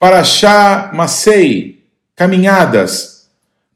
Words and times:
Paraxá 0.00 0.92
Masei, 0.94 1.84
caminhadas. 2.16 3.26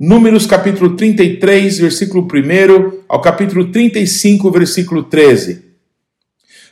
Números 0.00 0.46
capítulo 0.46 0.96
33, 0.96 1.80
versículo 1.80 2.26
1 2.26 3.00
ao 3.06 3.20
capítulo 3.20 3.70
35, 3.70 4.50
versículo 4.50 5.02
13. 5.02 5.62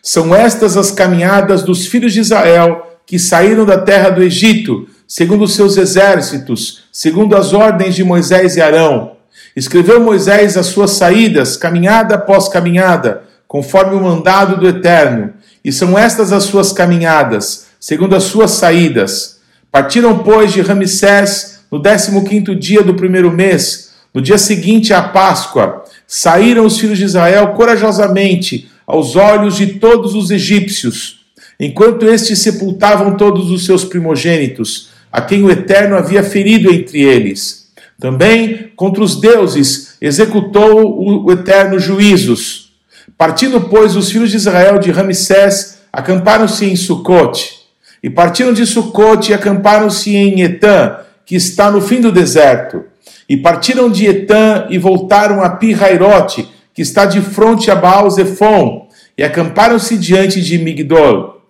São 0.02 0.34
estas 0.34 0.78
as 0.78 0.90
caminhadas 0.90 1.62
dos 1.62 1.86
filhos 1.86 2.14
de 2.14 2.20
Israel 2.20 2.98
que 3.06 3.18
saíram 3.18 3.66
da 3.66 3.76
terra 3.76 4.08
do 4.08 4.22
Egito, 4.22 4.88
segundo 5.06 5.44
os 5.44 5.54
seus 5.54 5.76
exércitos, 5.76 6.84
segundo 6.90 7.36
as 7.36 7.52
ordens 7.52 7.94
de 7.94 8.02
Moisés 8.02 8.56
e 8.56 8.62
Arão. 8.62 9.18
Escreveu 9.54 10.00
Moisés 10.00 10.56
as 10.56 10.64
suas 10.64 10.92
saídas, 10.92 11.58
caminhada 11.58 12.14
após 12.14 12.48
caminhada, 12.48 13.24
conforme 13.46 13.96
o 13.96 14.02
mandado 14.02 14.58
do 14.58 14.66
Eterno. 14.66 15.34
E 15.62 15.70
são 15.70 15.98
estas 15.98 16.32
as 16.32 16.44
suas 16.44 16.72
caminhadas, 16.72 17.66
segundo 17.78 18.16
as 18.16 18.22
suas 18.22 18.52
saídas. 18.52 19.41
Partiram, 19.72 20.18
pois, 20.18 20.52
de 20.52 20.60
Ramsés 20.60 21.60
no 21.70 21.78
décimo 21.78 22.26
quinto 22.26 22.54
dia 22.54 22.82
do 22.82 22.92
primeiro 22.92 23.32
mês, 23.32 23.92
no 24.12 24.20
dia 24.20 24.36
seguinte 24.36 24.92
à 24.92 25.00
Páscoa. 25.00 25.84
Saíram 26.06 26.66
os 26.66 26.78
filhos 26.78 26.98
de 26.98 27.04
Israel 27.04 27.54
corajosamente 27.54 28.68
aos 28.86 29.16
olhos 29.16 29.56
de 29.56 29.78
todos 29.78 30.14
os 30.14 30.30
egípcios, 30.30 31.20
enquanto 31.58 32.04
estes 32.04 32.40
sepultavam 32.40 33.16
todos 33.16 33.50
os 33.50 33.64
seus 33.64 33.82
primogênitos, 33.82 34.90
a 35.10 35.22
quem 35.22 35.42
o 35.42 35.50
Eterno 35.50 35.96
havia 35.96 36.22
ferido 36.22 36.70
entre 36.70 37.00
eles. 37.00 37.68
Também 37.98 38.72
contra 38.76 39.02
os 39.02 39.18
deuses 39.18 39.96
executou 40.02 41.24
o 41.24 41.32
Eterno 41.32 41.78
juízos. 41.78 42.72
Partindo, 43.16 43.58
pois, 43.62 43.96
os 43.96 44.10
filhos 44.10 44.30
de 44.30 44.36
Israel 44.36 44.78
de 44.78 44.90
Ramsés, 44.90 45.78
acamparam-se 45.90 46.66
em 46.66 46.76
Sucote. 46.76 47.61
E 48.02 48.10
partiram 48.10 48.52
de 48.52 48.66
Sucote 48.66 49.30
e 49.30 49.34
acamparam-se 49.34 50.16
em 50.16 50.42
Etã, 50.42 50.96
que 51.24 51.36
está 51.36 51.70
no 51.70 51.80
fim 51.80 52.00
do 52.00 52.10
deserto. 52.10 52.84
E 53.28 53.36
partiram 53.36 53.88
de 53.88 54.06
Etã 54.06 54.66
e 54.68 54.76
voltaram 54.76 55.42
a 55.42 55.50
Pirrairote, 55.50 56.48
que 56.74 56.82
está 56.82 57.04
de 57.04 57.20
frente 57.20 57.70
a 57.70 57.74
Baal 57.74 58.10
Zephon, 58.10 58.88
e 59.16 59.22
acamparam-se 59.22 59.96
diante 59.96 60.40
de 60.40 60.58
Migdol. 60.58 61.40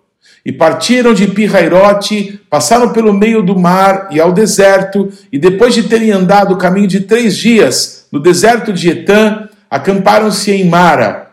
E 0.45 0.51
partiram 0.51 1.13
de 1.13 1.27
Pirrairote, 1.27 2.39
passaram 2.49 2.91
pelo 2.91 3.13
meio 3.13 3.41
do 3.41 3.57
mar 3.57 4.09
e 4.11 4.19
ao 4.19 4.31
deserto, 4.31 5.09
e 5.31 5.39
depois 5.39 5.73
de 5.73 5.83
terem 5.83 6.11
andado 6.11 6.53
o 6.53 6.57
caminho 6.57 6.87
de 6.87 6.99
três 7.01 7.35
dias 7.35 8.05
no 8.11 8.19
deserto 8.19 8.71
de 8.71 8.89
Etã, 8.89 9.47
acamparam-se 9.69 10.51
em 10.51 10.65
Mara. 10.65 11.31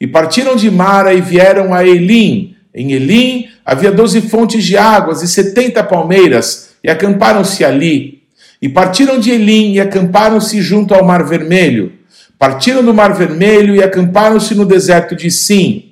E 0.00 0.06
partiram 0.06 0.54
de 0.54 0.70
Mara 0.70 1.12
e 1.12 1.20
vieram 1.20 1.74
a 1.74 1.84
Elim. 1.84 2.54
Em 2.74 2.92
Elim 2.92 3.48
havia 3.70 3.92
doze 3.92 4.20
fontes 4.20 4.64
de 4.64 4.76
águas 4.76 5.22
e 5.22 5.28
setenta 5.28 5.84
palmeiras, 5.84 6.70
e 6.82 6.90
acamparam-se 6.90 7.64
ali. 7.64 8.24
E 8.60 8.68
partiram 8.68 9.20
de 9.20 9.30
Elim 9.30 9.74
e 9.74 9.80
acamparam-se 9.80 10.60
junto 10.60 10.92
ao 10.92 11.04
Mar 11.04 11.24
Vermelho. 11.24 11.92
Partiram 12.36 12.82
do 12.82 12.92
Mar 12.92 13.14
Vermelho 13.14 13.76
e 13.76 13.80
acamparam-se 13.80 14.56
no 14.56 14.64
deserto 14.64 15.14
de 15.14 15.30
Sim. 15.30 15.84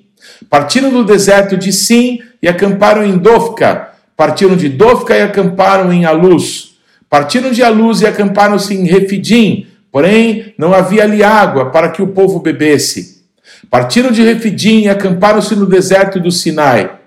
Partiram 0.50 0.90
do 0.90 1.04
deserto 1.04 1.56
de 1.56 1.72
Sim 1.72 2.18
e 2.42 2.48
acamparam 2.48 3.04
em 3.04 3.16
Dofca. 3.16 3.90
Partiram 4.16 4.56
de 4.56 4.68
Dofca 4.68 5.16
e 5.16 5.22
acamparam 5.22 5.92
em 5.92 6.04
Aluz. 6.04 6.74
Partiram 7.08 7.52
de 7.52 7.62
Aluz 7.62 8.00
e 8.00 8.08
acamparam-se 8.08 8.74
em 8.74 8.86
Refidim, 8.86 9.68
porém 9.92 10.52
não 10.58 10.74
havia 10.74 11.04
ali 11.04 11.22
água 11.22 11.70
para 11.70 11.90
que 11.90 12.02
o 12.02 12.08
povo 12.08 12.40
bebesse. 12.40 13.22
Partiram 13.70 14.10
de 14.10 14.22
Refidim 14.24 14.80
e 14.80 14.88
acamparam-se 14.88 15.54
no 15.54 15.64
deserto 15.64 16.18
do 16.18 16.32
Sinai. 16.32 16.97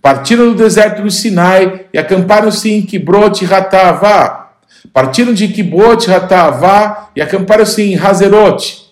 Partiram 0.00 0.52
do 0.52 0.54
deserto 0.54 1.02
do 1.02 1.10
Sinai 1.10 1.86
e 1.92 1.98
acamparam-se 1.98 2.70
em 2.72 2.82
Kibrot 2.82 3.44
Ratavá. 3.44 4.52
Partiram 4.92 5.34
de 5.34 5.48
Kibrot 5.48 6.08
Ratavá 6.08 7.10
e 7.16 7.20
acamparam-se 7.20 7.82
em 7.82 7.98
Hazerot. 7.98 8.86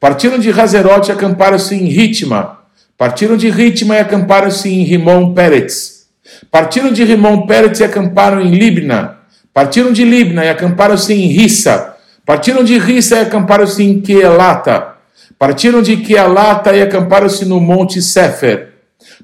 Partiram 0.00 0.38
de 0.38 0.50
Hazerot 0.50 1.08
e 1.08 1.12
acamparam-se 1.12 1.74
em 1.74 1.84
Ritma. 1.86 2.58
Partiram 2.96 3.36
de 3.36 3.50
Ritma 3.50 3.96
e 3.96 4.00
acamparam-se 4.00 4.68
em 4.68 4.82
Rimon 4.82 5.34
Peretz. 5.34 6.06
Partiram 6.50 6.90
de 6.90 7.04
Rimon 7.04 7.46
Peretz 7.46 7.80
e 7.80 7.84
acamparam 7.84 8.40
em 8.40 8.50
Libna. 8.50 9.18
Partiram 9.52 9.92
de 9.92 10.04
Libna 10.04 10.44
e 10.44 10.48
acamparam-se 10.48 11.12
em 11.12 11.28
Rissa. 11.28 11.96
Partiram 12.24 12.64
de 12.64 12.78
Rissa 12.78 13.16
e 13.16 13.20
acamparam-se 13.20 13.82
em 13.82 14.00
Quelata. 14.00 14.94
Partiram 15.38 15.82
de 15.82 15.98
Quelata 15.98 16.74
e 16.74 16.82
acamparam-se 16.82 17.44
no 17.44 17.60
Monte 17.60 18.00
Sefer. 18.00 18.75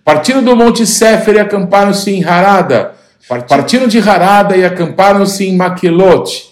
Partiram 0.04 0.42
do 0.42 0.56
Monte 0.56 0.86
Sefer 0.86 1.36
e 1.36 1.40
acamparam-se 1.40 2.10
em 2.10 2.24
Harada. 2.24 2.92
Partiram 3.48 3.86
de 3.86 3.98
Harada 3.98 4.56
e 4.56 4.64
acamparam-se 4.64 5.46
em 5.46 5.56
Maquilote. 5.56 6.50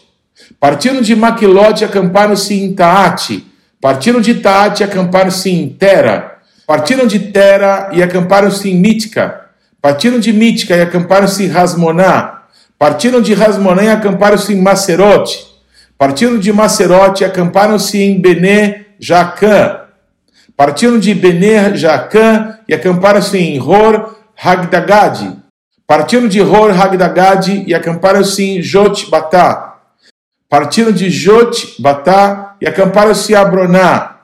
Partiram 0.58 1.00
de 1.00 1.16
Maquilote 1.16 1.82
e 1.82 1.86
acamparam-se 1.86 2.54
em 2.54 2.74
Taate. 2.74 3.46
Partiram 3.80 4.20
de 4.20 4.34
Taate 4.34 4.82
e 4.82 4.84
acamparam-se 4.84 5.50
em 5.50 5.68
Tera. 5.68 6.38
Partiram 6.66 7.06
de 7.06 7.18
Tera 7.18 7.90
e 7.92 8.02
acamparam-se 8.02 8.70
em 8.70 8.76
Mítica. 8.76 9.46
Partiram 9.82 10.18
de 10.20 10.32
Mítica 10.32 10.76
e 10.76 10.82
acamparam-se 10.82 11.44
em 11.44 11.48
Rasmoná. 11.48 12.42
Partiram 12.78 13.20
de 13.20 13.34
Rasmoná 13.34 13.82
e 13.82 13.88
acamparam-se 13.88 14.52
em 14.52 14.60
Macerote. 14.60 15.46
Partiram 15.98 16.38
de 16.38 16.52
Macerote 16.52 17.24
e 17.24 17.26
acamparam-se 17.26 18.00
em 18.00 18.20
Bené 18.20 18.86
Jacã. 18.98 19.79
Partiram 20.60 20.98
de 20.98 21.14
Bené 21.14 21.74
Jacã 21.74 22.58
e 22.68 22.74
acamparam-se 22.74 23.38
em 23.38 23.58
Hor 23.58 24.14
Hagdagad. 24.36 25.38
Partiram 25.86 26.28
de 26.28 26.42
Hor 26.42 26.78
Hagdagad 26.78 27.64
e 27.66 27.74
acamparam-se 27.74 28.44
em 28.44 28.60
Jot 28.60 29.08
Batá. 29.08 29.78
Partiram 30.50 30.92
de 30.92 31.08
Jot 31.08 31.80
Batá 31.80 32.56
e 32.60 32.68
acamparam-se 32.68 33.32
em 33.32 33.36
Abroná. 33.36 34.16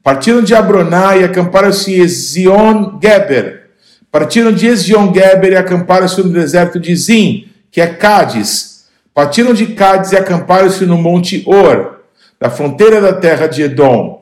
Partiram 0.00 0.42
de 0.42 0.54
Abroná 0.54 1.16
e 1.16 1.24
acamparam-se 1.24 1.92
em 1.92 2.04
Ezion 2.04 3.00
Geber. 3.02 3.70
Partiram 4.12 4.52
de 4.52 4.68
Ezion 4.68 5.12
Geber 5.12 5.54
e 5.54 5.56
acamparam-se 5.56 6.22
no 6.22 6.32
deserto 6.32 6.78
de 6.78 6.94
Zim, 6.94 7.48
que 7.68 7.80
é 7.80 7.88
Cádiz. 7.88 8.86
Partiram 9.12 9.52
de 9.52 9.66
Cádiz 9.66 10.12
e 10.12 10.16
acamparam-se 10.16 10.86
no 10.86 10.96
monte 10.96 11.42
Or, 11.48 12.02
da 12.38 12.48
fronteira 12.48 13.00
da 13.00 13.12
terra 13.12 13.48
de 13.48 13.62
Edom. 13.62 14.19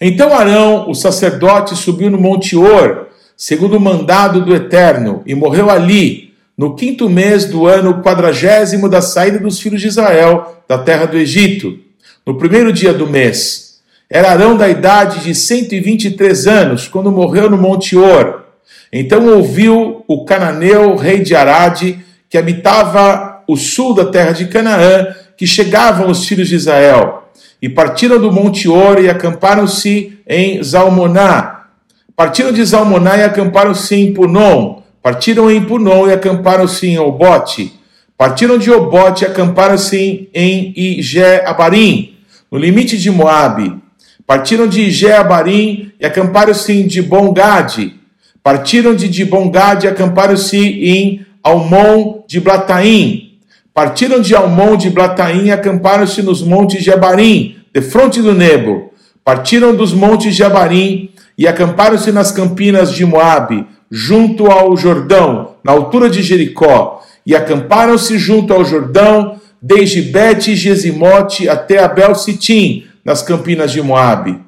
Então 0.00 0.32
Arão, 0.32 0.88
o 0.88 0.94
sacerdote, 0.94 1.76
subiu 1.76 2.10
no 2.10 2.18
monte 2.18 2.56
Or, 2.56 3.08
segundo 3.36 3.76
o 3.76 3.80
mandado 3.80 4.42
do 4.42 4.54
Eterno, 4.54 5.22
e 5.26 5.34
morreu 5.34 5.68
ali, 5.68 6.32
no 6.56 6.74
quinto 6.74 7.08
mês 7.08 7.44
do 7.44 7.66
ano 7.66 8.02
quadragésimo 8.02 8.88
da 8.88 9.02
saída 9.02 9.38
dos 9.38 9.60
filhos 9.60 9.80
de 9.80 9.88
Israel 9.88 10.62
da 10.66 10.78
terra 10.78 11.06
do 11.06 11.16
Egito, 11.16 11.78
no 12.24 12.36
primeiro 12.36 12.72
dia 12.72 12.92
do 12.92 13.06
mês. 13.06 13.80
Era 14.08 14.30
Arão 14.30 14.56
da 14.56 14.68
idade 14.68 15.20
de 15.20 15.34
123 15.34 16.46
anos, 16.46 16.88
quando 16.88 17.12
morreu 17.12 17.48
no 17.48 17.56
Monte 17.56 17.96
Or. 17.96 18.44
Então 18.92 19.28
ouviu 19.28 20.04
o 20.08 20.24
cananeu, 20.24 20.96
rei 20.96 21.20
de 21.20 21.34
Arade, 21.34 22.04
que 22.28 22.38
habitava 22.38 23.42
o 23.46 23.56
sul 23.56 23.94
da 23.94 24.06
terra 24.06 24.32
de 24.32 24.46
Canaã, 24.46 25.14
que 25.36 25.46
chegavam 25.46 26.10
os 26.10 26.26
filhos 26.26 26.48
de 26.48 26.56
Israel. 26.56 27.19
E 27.62 27.68
partiram 27.68 28.18
do 28.18 28.32
Monte 28.32 28.68
Or 28.68 29.02
e 29.02 29.08
acamparam-se 29.08 30.18
em 30.26 30.62
Zalmoná. 30.62 31.66
Partiram 32.16 32.52
de 32.52 32.64
Zalmoná 32.64 33.16
e 33.16 33.22
acamparam-se 33.22 33.94
em 33.94 34.12
Punon. 34.12 34.80
Partiram 35.02 35.50
em 35.50 35.62
Punon 35.64 36.08
e 36.08 36.12
acamparam-se 36.12 36.86
em 36.86 36.98
Obote. 36.98 37.72
Partiram 38.16 38.58
de 38.58 38.70
Obote 38.70 39.24
e 39.24 39.26
acamparam-se 39.26 40.28
em 40.34 40.74
Ije 40.76 41.22
Abarim, 41.46 42.16
no 42.50 42.58
limite 42.58 42.98
de 42.98 43.10
Moabe. 43.10 43.74
Partiram 44.26 44.68
de 44.68 44.90
Jeabarim 44.90 45.90
e 45.98 46.06
acamparam-se 46.06 46.72
em 46.72 46.86
Dibongade. 46.86 47.94
Partiram 48.42 48.94
de 48.94 49.08
Dibongade 49.08 49.86
e 49.86 49.88
acamparam-se 49.88 50.56
em 50.56 51.26
Almon 51.42 52.22
de 52.28 52.38
Blataim. 52.38 53.29
Partiram 53.72 54.20
de 54.20 54.34
Almon 54.34 54.76
de 54.76 54.90
Blataim 54.90 55.46
e 55.46 55.52
acamparam-se 55.52 56.22
nos 56.22 56.42
montes 56.42 56.82
de 56.82 56.92
Abarim, 56.92 57.56
de 57.72 57.80
fronte 57.80 58.20
do 58.20 58.34
Nebo. 58.34 58.90
Partiram 59.24 59.74
dos 59.74 59.92
montes 59.92 60.34
de 60.34 60.42
Abarim 60.42 61.10
e 61.38 61.46
acamparam-se 61.46 62.10
nas 62.10 62.32
campinas 62.32 62.92
de 62.92 63.04
Moabe, 63.06 63.64
junto 63.90 64.46
ao 64.46 64.76
Jordão, 64.76 65.52
na 65.62 65.72
altura 65.72 66.10
de 66.10 66.22
Jericó. 66.22 67.02
E 67.24 67.36
acamparam-se 67.36 68.18
junto 68.18 68.52
ao 68.52 68.64
Jordão, 68.64 69.36
desde 69.62 70.02
Bet-Gesimote 70.02 71.48
até 71.48 71.78
Abel-Sitim, 71.78 72.84
nas 73.04 73.22
campinas 73.22 73.70
de 73.70 73.80
Moabe. 73.80 74.38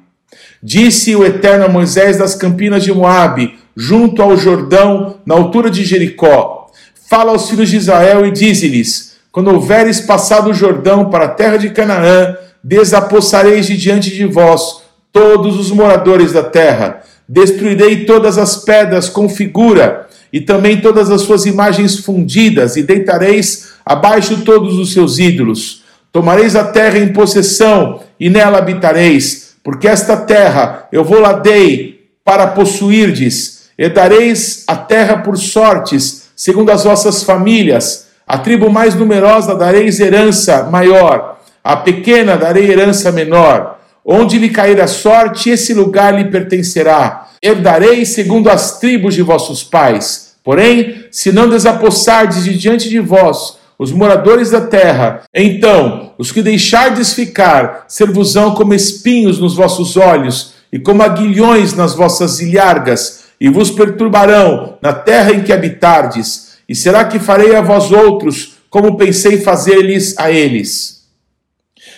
Disse 0.61 1.15
o 1.15 1.25
Eterno 1.25 1.65
a 1.65 1.69
Moisés 1.69 2.17
das 2.17 2.35
campinas 2.35 2.83
de 2.83 2.93
Moabe, 2.93 3.55
junto 3.75 4.21
ao 4.21 4.35
Jordão, 4.37 5.17
na 5.25 5.35
altura 5.35 5.69
de 5.69 5.83
Jericó. 5.83 6.67
Fala 7.09 7.31
aos 7.31 7.49
filhos 7.49 7.69
de 7.69 7.77
Israel 7.77 8.25
e 8.25 8.31
dize-lhes: 8.31 9.12
Quando 9.33 9.51
houveres 9.51 9.99
passado 9.99 10.51
o 10.51 10.53
Jordão 10.53 11.09
para 11.09 11.25
a 11.25 11.29
terra 11.29 11.57
de 11.57 11.71
Canaã, 11.71 12.37
desapossareis 12.63 13.65
de 13.65 13.75
diante 13.75 14.11
de 14.11 14.27
vós 14.27 14.83
todos 15.11 15.59
os 15.59 15.71
moradores 15.71 16.31
da 16.31 16.43
terra. 16.43 17.01
Destruirei 17.27 18.05
todas 18.05 18.37
as 18.37 18.57
pedras 18.57 19.09
com 19.09 19.27
figura, 19.27 20.07
e 20.31 20.39
também 20.39 20.81
todas 20.81 21.09
as 21.09 21.21
suas 21.21 21.47
imagens 21.47 21.97
fundidas, 21.97 22.75
e 22.75 22.83
deitareis 22.83 23.69
abaixo 23.83 24.41
todos 24.41 24.77
os 24.77 24.93
seus 24.93 25.17
ídolos. 25.17 25.83
Tomareis 26.11 26.55
a 26.55 26.65
terra 26.65 26.99
em 26.99 27.11
possessão, 27.11 28.01
e 28.19 28.29
nela 28.29 28.59
habitareis, 28.59 29.55
porque 29.63 29.87
esta 29.87 30.15
terra 30.15 30.87
eu 30.91 31.03
vou 31.03 31.19
lá 31.19 31.33
dei 31.33 32.07
para 32.23 32.45
possuirdes, 32.45 33.63
e 33.79 33.89
dareis 33.89 34.63
a 34.67 34.75
terra 34.75 35.17
por 35.17 35.35
sortes, 35.39 36.29
segundo 36.35 36.69
as 36.69 36.83
vossas 36.83 37.23
famílias. 37.23 38.02
A 38.27 38.37
tribo 38.37 38.69
mais 38.69 38.95
numerosa 38.95 39.55
dareis 39.55 39.99
herança 39.99 40.63
maior, 40.63 41.39
a 41.63 41.77
pequena 41.77 42.35
darei 42.35 42.69
herança 42.69 43.11
menor. 43.11 43.79
Onde 44.05 44.37
lhe 44.37 44.49
cair 44.49 44.81
a 44.81 44.87
sorte, 44.87 45.49
esse 45.49 45.73
lugar 45.73 46.13
lhe 46.13 46.25
pertencerá. 46.25 47.27
Herdarei 47.41 48.05
segundo 48.05 48.49
as 48.49 48.79
tribos 48.79 49.13
de 49.13 49.21
vossos 49.21 49.63
pais. 49.63 50.33
Porém, 50.43 51.05
se 51.09 51.31
não 51.31 51.47
desapossardes 51.47 52.43
de 52.43 52.57
diante 52.57 52.89
de 52.89 52.99
vós 52.99 53.57
os 53.79 53.91
moradores 53.91 54.51
da 54.51 54.61
terra, 54.61 55.23
então 55.33 56.11
os 56.17 56.31
que 56.31 56.41
deixardes 56.41 57.13
ficar 57.13 57.85
servosão 57.87 58.53
como 58.53 58.73
espinhos 58.73 59.39
nos 59.39 59.55
vossos 59.55 59.97
olhos 59.97 60.53
e 60.71 60.79
como 60.79 61.01
aguilhões 61.01 61.73
nas 61.73 61.95
vossas 61.95 62.39
ilhargas, 62.39 63.23
e 63.39 63.49
vos 63.49 63.71
perturbarão 63.71 64.77
na 64.81 64.93
terra 64.93 65.31
em 65.31 65.43
que 65.43 65.51
habitardes. 65.51 66.42
E 66.73 66.75
será 66.75 67.05
que 67.05 67.19
farei 67.19 67.55
a 67.55 67.61
vós 67.61 67.91
outros 67.91 68.53
como 68.67 68.97
pensei 68.97 69.39
fazer-lhes 69.39 70.17
a 70.17 70.31
eles? 70.31 71.03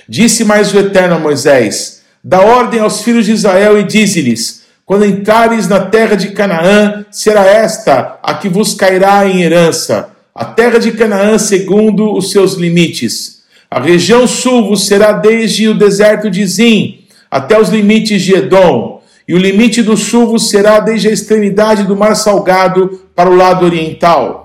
Disse 0.06 0.44
mais 0.44 0.74
o 0.74 0.78
Eterno 0.78 1.16
a 1.16 1.20
Moisés: 1.20 2.02
Dá 2.22 2.42
ordem 2.42 2.82
aos 2.82 3.02
filhos 3.02 3.26
de 3.26 3.32
Israel 3.32 3.80
e 3.80 3.86
dize-lhes: 3.86 4.64
Quando 4.86 5.06
entrares 5.06 5.70
na 5.70 5.80
terra 5.80 6.16
de 6.16 6.32
Canaã, 6.32 7.06
será 7.10 7.46
esta 7.46 8.20
a 8.22 8.34
que 8.34 8.50
vos 8.50 8.74
cairá 8.74 9.26
em 9.26 9.44
herança, 9.44 10.10
a 10.36 10.44
terra 10.44 10.78
de 10.78 10.92
Canaã 10.92 11.38
segundo 11.38 12.14
os 12.14 12.32
seus 12.32 12.56
limites. 12.56 13.44
A 13.72 13.80
região 13.80 14.28
sul 14.28 14.68
vos 14.68 14.88
será 14.88 15.14
desde 15.14 15.70
o 15.70 15.74
deserto 15.74 16.30
de 16.30 16.46
Zim 16.46 17.06
até 17.32 17.58
os 17.58 17.70
limites 17.70 18.22
de 18.22 18.36
Edom, 18.36 19.02
e 19.26 19.34
o 19.34 19.38
limite 19.38 19.82
do 19.82 19.96
sul 19.96 20.28
vos 20.28 20.50
será 20.50 20.82
desde 20.82 21.08
a 21.08 21.14
extremidade 21.14 21.84
do 21.84 21.96
mar 21.96 22.14
salgado 22.14 23.08
para 23.16 23.30
o 23.30 23.38
lado 23.38 23.64
oriental. 23.64 24.45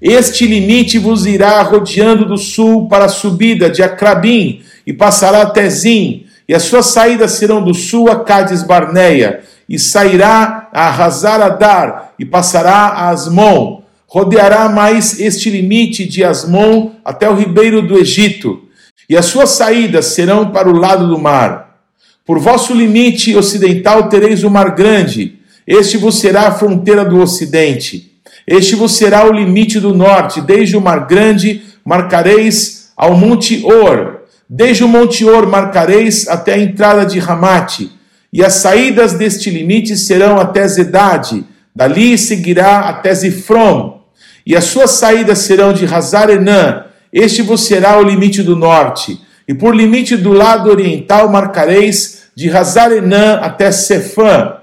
Este 0.00 0.46
limite 0.46 0.98
vos 0.98 1.24
irá 1.26 1.60
rodeando 1.62 2.26
do 2.26 2.36
sul 2.36 2.88
para 2.88 3.06
a 3.06 3.08
subida 3.08 3.70
de 3.70 3.82
Acrabim 3.82 4.62
e 4.86 4.92
passará 4.92 5.42
até 5.42 5.68
Zim, 5.68 6.26
e 6.48 6.54
as 6.54 6.62
suas 6.62 6.86
saídas 6.86 7.32
serão 7.32 7.62
do 7.62 7.74
sul 7.74 8.10
a 8.10 8.22
Cádiz 8.24 8.62
Barneia, 8.62 9.40
e 9.68 9.78
sairá 9.78 10.68
a 10.72 11.04
Hazar-Adar, 11.04 12.12
e 12.18 12.24
passará 12.24 12.72
a 12.72 13.08
Asmon. 13.08 13.82
Rodeará 14.06 14.68
mais 14.68 15.18
este 15.18 15.50
limite 15.50 16.06
de 16.06 16.22
Asmon 16.22 16.92
até 17.04 17.28
o 17.28 17.34
ribeiro 17.34 17.82
do 17.82 17.98
Egito, 17.98 18.62
e 19.08 19.16
as 19.16 19.26
suas 19.26 19.50
saídas 19.50 20.06
serão 20.06 20.50
para 20.50 20.68
o 20.68 20.78
lado 20.78 21.08
do 21.08 21.18
mar. 21.18 21.80
Por 22.24 22.38
vosso 22.38 22.72
limite 22.72 23.34
ocidental 23.34 24.08
tereis 24.08 24.44
o 24.44 24.50
mar 24.50 24.74
grande, 24.74 25.38
este 25.66 25.96
vos 25.96 26.20
será 26.20 26.48
a 26.48 26.52
fronteira 26.52 27.04
do 27.04 27.20
ocidente. 27.20 28.15
Este 28.46 28.74
vos 28.74 28.96
será 28.96 29.26
o 29.26 29.32
limite 29.32 29.80
do 29.80 29.94
norte, 29.94 30.40
desde 30.40 30.76
o 30.76 30.80
mar 30.80 31.06
grande 31.06 31.62
marcareis 31.84 32.90
ao 32.96 33.16
monte 33.16 33.64
Or, 33.64 34.16
Desde 34.48 34.84
o 34.84 34.88
Monte 34.88 35.24
Or 35.24 35.44
marcareis 35.48 36.28
até 36.28 36.54
a 36.54 36.58
entrada 36.58 37.04
de 37.04 37.18
Ramate, 37.18 37.90
e 38.32 38.44
as 38.44 38.54
saídas 38.54 39.14
deste 39.14 39.50
limite 39.50 39.96
serão 39.96 40.38
até 40.38 40.66
Zedade, 40.68 41.44
dali 41.74 42.16
seguirá 42.16 42.80
até 42.88 43.12
Zifrom, 43.12 44.02
e 44.46 44.54
as 44.54 44.64
suas 44.64 44.92
saídas 44.92 45.38
serão 45.38 45.72
de 45.72 45.84
Hazarenã, 45.84 46.84
este 47.12 47.42
vos 47.42 47.66
será 47.66 47.98
o 47.98 48.04
limite 48.04 48.40
do 48.40 48.54
norte, 48.54 49.20
e 49.48 49.54
por 49.54 49.74
limite 49.74 50.16
do 50.16 50.32
lado 50.32 50.70
oriental 50.70 51.28
marcareis 51.28 52.28
de 52.36 52.48
Hazarenã 52.48 53.40
até 53.42 53.72
Sefã. 53.72 54.58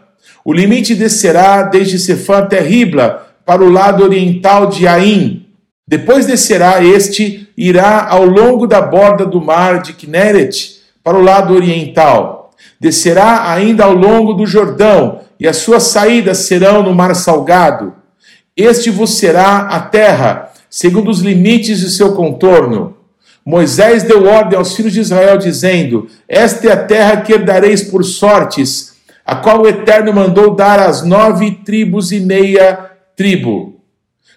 O 0.45 0.53
limite 0.53 0.95
descerá 0.95 1.63
desde 1.63 1.99
Sefã 1.99 2.37
até 2.37 2.61
Ribla, 2.61 3.32
para 3.45 3.63
o 3.63 3.69
lado 3.69 4.03
oriental 4.03 4.67
de 4.67 4.87
Aim. 4.87 5.45
Depois 5.87 6.25
descerá 6.25 6.83
este 6.83 7.49
irá 7.57 8.07
ao 8.09 8.25
longo 8.25 8.65
da 8.65 8.81
borda 8.81 9.25
do 9.25 9.41
mar 9.41 9.81
de 9.81 9.93
Kinneret 9.93 10.81
para 11.03 11.17
o 11.17 11.21
lado 11.21 11.53
oriental. 11.53 12.51
Descerá 12.79 13.51
ainda 13.51 13.85
ao 13.85 13.93
longo 13.93 14.33
do 14.33 14.45
Jordão, 14.45 15.21
e 15.39 15.47
as 15.47 15.57
suas 15.57 15.83
saídas 15.83 16.39
serão 16.39 16.83
no 16.83 16.93
mar 16.93 17.15
salgado. 17.15 17.93
Este 18.55 18.89
vos 18.89 19.17
será 19.17 19.59
a 19.67 19.79
terra, 19.81 20.51
segundo 20.69 21.11
os 21.11 21.19
limites 21.19 21.79
de 21.79 21.89
seu 21.89 22.13
contorno. 22.13 22.95
Moisés 23.45 24.03
deu 24.03 24.25
ordem 24.25 24.57
aos 24.57 24.75
filhos 24.75 24.93
de 24.93 25.01
Israel, 25.01 25.37
dizendo: 25.37 26.07
Esta 26.29 26.67
é 26.67 26.71
a 26.71 26.85
terra 26.85 27.17
que 27.17 27.33
herdareis 27.33 27.83
por 27.83 28.05
sortes, 28.05 28.93
a 29.25 29.35
qual 29.35 29.61
o 29.61 29.67
Eterno 29.67 30.13
mandou 30.13 30.55
dar 30.55 30.79
às 30.79 31.03
nove 31.03 31.51
tribos 31.65 32.11
e 32.11 32.21
meia 32.21 32.92
tribo. 33.15 33.81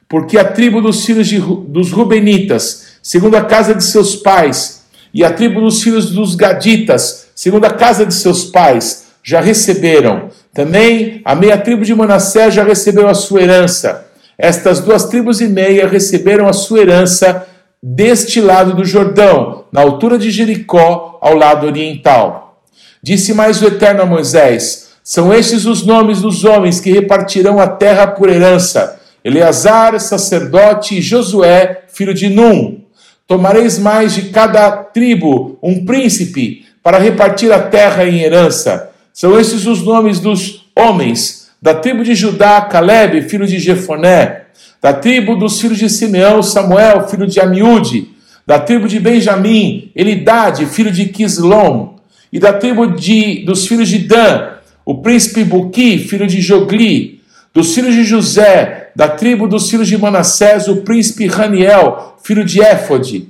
Porque 0.09 0.39
a 0.39 0.45
tribo 0.45 0.81
dos 0.81 1.05
filhos 1.05 1.27
de, 1.27 1.39
dos 1.39 1.91
Rubenitas 1.91 2.97
segundo 3.07 3.37
a 3.37 3.45
casa 3.45 3.73
de 3.73 3.85
seus 3.85 4.17
pais, 4.17 4.83
e 5.15 5.23
a 5.23 5.33
tribo 5.33 5.61
dos 5.61 5.81
filhos 5.81 6.11
dos 6.11 6.35
Gaditas, 6.35 7.29
segundo 7.37 7.65
a 7.65 7.71
casa 7.71 8.05
de 8.05 8.13
seus 8.13 8.47
pais, 8.47 9.07
já 9.23 9.41
receberam. 9.41 10.29
Também 10.53 11.23
a 11.25 11.33
meia 11.33 11.57
tribo 11.57 11.85
de 11.85 11.95
Manassés 11.95 12.53
já 12.53 12.65
recebeu 12.65 13.09
a 13.09 13.15
sua 13.15 13.43
herança. 13.43 14.09
Estas 14.37 14.81
duas 14.81 15.05
tribos 15.05 15.41
e 15.41 15.47
meia 15.47 15.87
receberam 15.87 16.49
a 16.49 16.53
sua 16.53 16.81
herança 16.81 17.47
deste 17.81 18.41
lado 18.41 18.75
do 18.75 18.85
Jordão, 18.85 19.67
na 19.71 19.83
altura 19.83 20.19
de 20.19 20.29
Jericó, 20.29 21.17
ao 21.23 21.37
lado 21.37 21.65
oriental. 21.65 22.61
Disse 23.01 23.33
mais 23.33 23.63
o 23.63 23.69
Eterno 23.69 24.03
a 24.03 24.07
Moisés: 24.07 24.86
São 25.09 25.33
estes 25.33 25.67
os 25.67 25.87
nomes 25.87 26.21
dos 26.21 26.43
homens 26.43 26.81
que 26.81 26.91
repartirão 26.91 27.61
a 27.61 27.69
terra 27.69 28.09
por 28.09 28.29
herança: 28.29 29.01
Eleazar, 29.25 30.01
sacerdote, 30.01 30.99
e 30.99 31.01
Josué, 31.01 31.83
filho 31.87 32.13
de 32.13 32.29
Num. 32.29 32.81
Tomareis 33.25 33.79
mais 33.79 34.17
de 34.17 34.23
cada 34.31 34.69
tribo 34.73 35.61
um 35.63 35.85
príncipe 35.85 36.67
para 36.83 36.99
repartir 36.99 37.53
a 37.53 37.61
terra 37.61 38.05
em 38.05 38.19
herança. 38.19 38.91
São 39.13 39.39
esses 39.39 39.65
os 39.65 39.81
nomes 39.81 40.19
dos 40.19 40.67
homens 40.75 41.51
da 41.63 41.73
tribo 41.73 42.03
de 42.03 42.17
Judá, 42.17 42.61
Caleb, 42.63 43.23
filho 43.29 43.47
de 43.47 43.61
Jefoné, 43.61 44.47
da 44.83 44.93
tribo 44.93 45.37
dos 45.37 45.61
filhos 45.61 45.79
de 45.79 45.89
Simeão, 45.89 46.43
Samuel, 46.43 47.07
filho 47.07 47.29
de 47.29 47.39
Amiúde, 47.39 48.09
da 48.45 48.59
tribo 48.59 48.89
de 48.89 48.99
Benjamim, 48.99 49.89
Elidade, 49.95 50.67
filho 50.67 50.91
de 50.91 51.07
Quislom, 51.07 51.95
e 52.33 52.41
da 52.41 52.53
tribo 52.53 52.89
de, 52.89 53.45
dos 53.45 53.69
filhos 53.69 53.89
de 53.89 53.99
Dan, 53.99 54.56
o 54.87 55.03
príncipe 55.03 55.43
Buqui, 55.43 55.99
filho 55.99 56.29
de 56.29 56.41
Jogli, 56.41 57.21
dos 57.53 57.75
filhos 57.75 57.93
de 57.93 58.05
José, 58.05 58.91
da 58.95 59.09
tribo 59.09 59.49
dos 59.49 59.69
filhos 59.69 59.89
de 59.89 59.99
Manassés, 59.99 60.69
o 60.69 60.77
príncipe 60.77 61.27
Raniel, 61.27 62.17
filho 62.23 62.45
de 62.45 62.63
Éfode, 62.63 63.29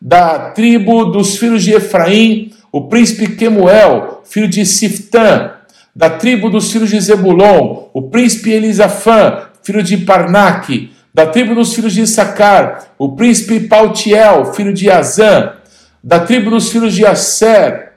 da 0.00 0.50
tribo 0.50 1.06
dos 1.06 1.38
filhos 1.38 1.64
de 1.64 1.72
Efraim, 1.72 2.52
o 2.70 2.88
príncipe 2.88 3.36
Quemuel, 3.36 4.20
filho 4.24 4.46
de 4.46 4.66
Siftã, 4.66 5.52
da 5.96 6.10
tribo 6.10 6.50
dos 6.50 6.70
filhos 6.70 6.90
de 6.90 7.00
Zebulon, 7.00 7.88
o 7.94 8.02
príncipe 8.02 8.50
Elisafã, 8.50 9.44
filho 9.62 9.82
de 9.82 9.96
Parnaque, 9.96 10.90
da 11.14 11.24
tribo 11.24 11.54
dos 11.54 11.74
filhos 11.74 11.94
de 11.94 12.02
Issacar, 12.02 12.92
o 12.98 13.16
príncipe 13.16 13.60
Pautiel, 13.60 14.52
filho 14.52 14.74
de 14.74 14.90
Azã, 14.90 15.54
da 16.04 16.20
tribo 16.20 16.50
dos 16.50 16.70
filhos 16.70 16.94
de 16.94 17.06
Asser, 17.06 17.87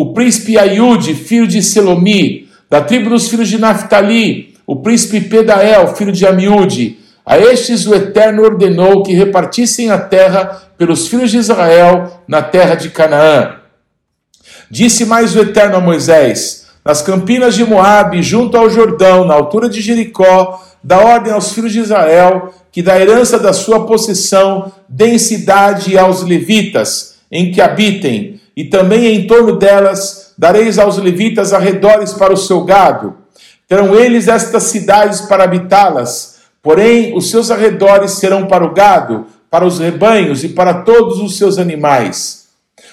o 0.00 0.14
príncipe 0.14 0.56
Aiude, 0.56 1.14
filho 1.14 1.46
de 1.46 1.62
Selomi, 1.62 2.48
da 2.70 2.80
tribo 2.80 3.10
dos 3.10 3.28
filhos 3.28 3.50
de 3.50 3.58
Naphtali, 3.58 4.54
o 4.66 4.76
príncipe 4.76 5.20
Pedael, 5.20 5.94
filho 5.94 6.10
de 6.10 6.26
Amiúde, 6.26 6.96
a 7.26 7.38
estes 7.38 7.86
o 7.86 7.94
Eterno 7.94 8.42
ordenou 8.42 9.02
que 9.02 9.12
repartissem 9.12 9.90
a 9.90 9.98
terra 9.98 10.62
pelos 10.78 11.06
filhos 11.06 11.30
de 11.30 11.36
Israel 11.36 12.22
na 12.26 12.40
terra 12.40 12.76
de 12.76 12.88
Canaã. 12.88 13.56
Disse 14.70 15.04
mais 15.04 15.36
o 15.36 15.40
Eterno 15.40 15.76
a 15.76 15.80
Moisés: 15.82 16.68
Nas 16.82 17.02
campinas 17.02 17.54
de 17.54 17.62
Moabe, 17.66 18.22
junto 18.22 18.56
ao 18.56 18.70
Jordão, 18.70 19.26
na 19.26 19.34
altura 19.34 19.68
de 19.68 19.82
Jericó, 19.82 20.64
dá 20.82 20.98
ordem 20.98 21.30
aos 21.30 21.52
filhos 21.52 21.72
de 21.72 21.80
Israel 21.80 22.54
que 22.72 22.80
da 22.80 22.98
herança 22.98 23.38
da 23.38 23.52
sua 23.52 23.84
possessão 23.84 24.72
deem 24.88 25.18
cidade 25.18 25.98
aos 25.98 26.22
levitas, 26.22 27.16
em 27.30 27.52
que 27.52 27.60
habitem, 27.60 28.39
e 28.60 28.64
também 28.70 29.14
em 29.14 29.26
torno 29.26 29.56
delas 29.56 30.32
dareis 30.36 30.78
aos 30.78 30.98
levitas 30.98 31.52
arredores 31.52 32.12
para 32.12 32.32
o 32.32 32.36
seu 32.36 32.64
gado. 32.64 33.14
Terão 33.68 33.94
eles 33.94 34.28
estas 34.28 34.64
cidades 34.64 35.20
para 35.22 35.44
habitá-las 35.44 36.40
Porém, 36.62 37.16
os 37.16 37.30
seus 37.30 37.50
arredores 37.50 38.12
serão 38.12 38.46
para 38.46 38.64
o 38.64 38.74
gado, 38.74 39.26
para 39.50 39.66
os 39.66 39.78
rebanhos 39.78 40.44
e 40.44 40.50
para 40.50 40.74
todos 40.74 41.18
os 41.18 41.38
seus 41.38 41.58
animais. 41.58 42.48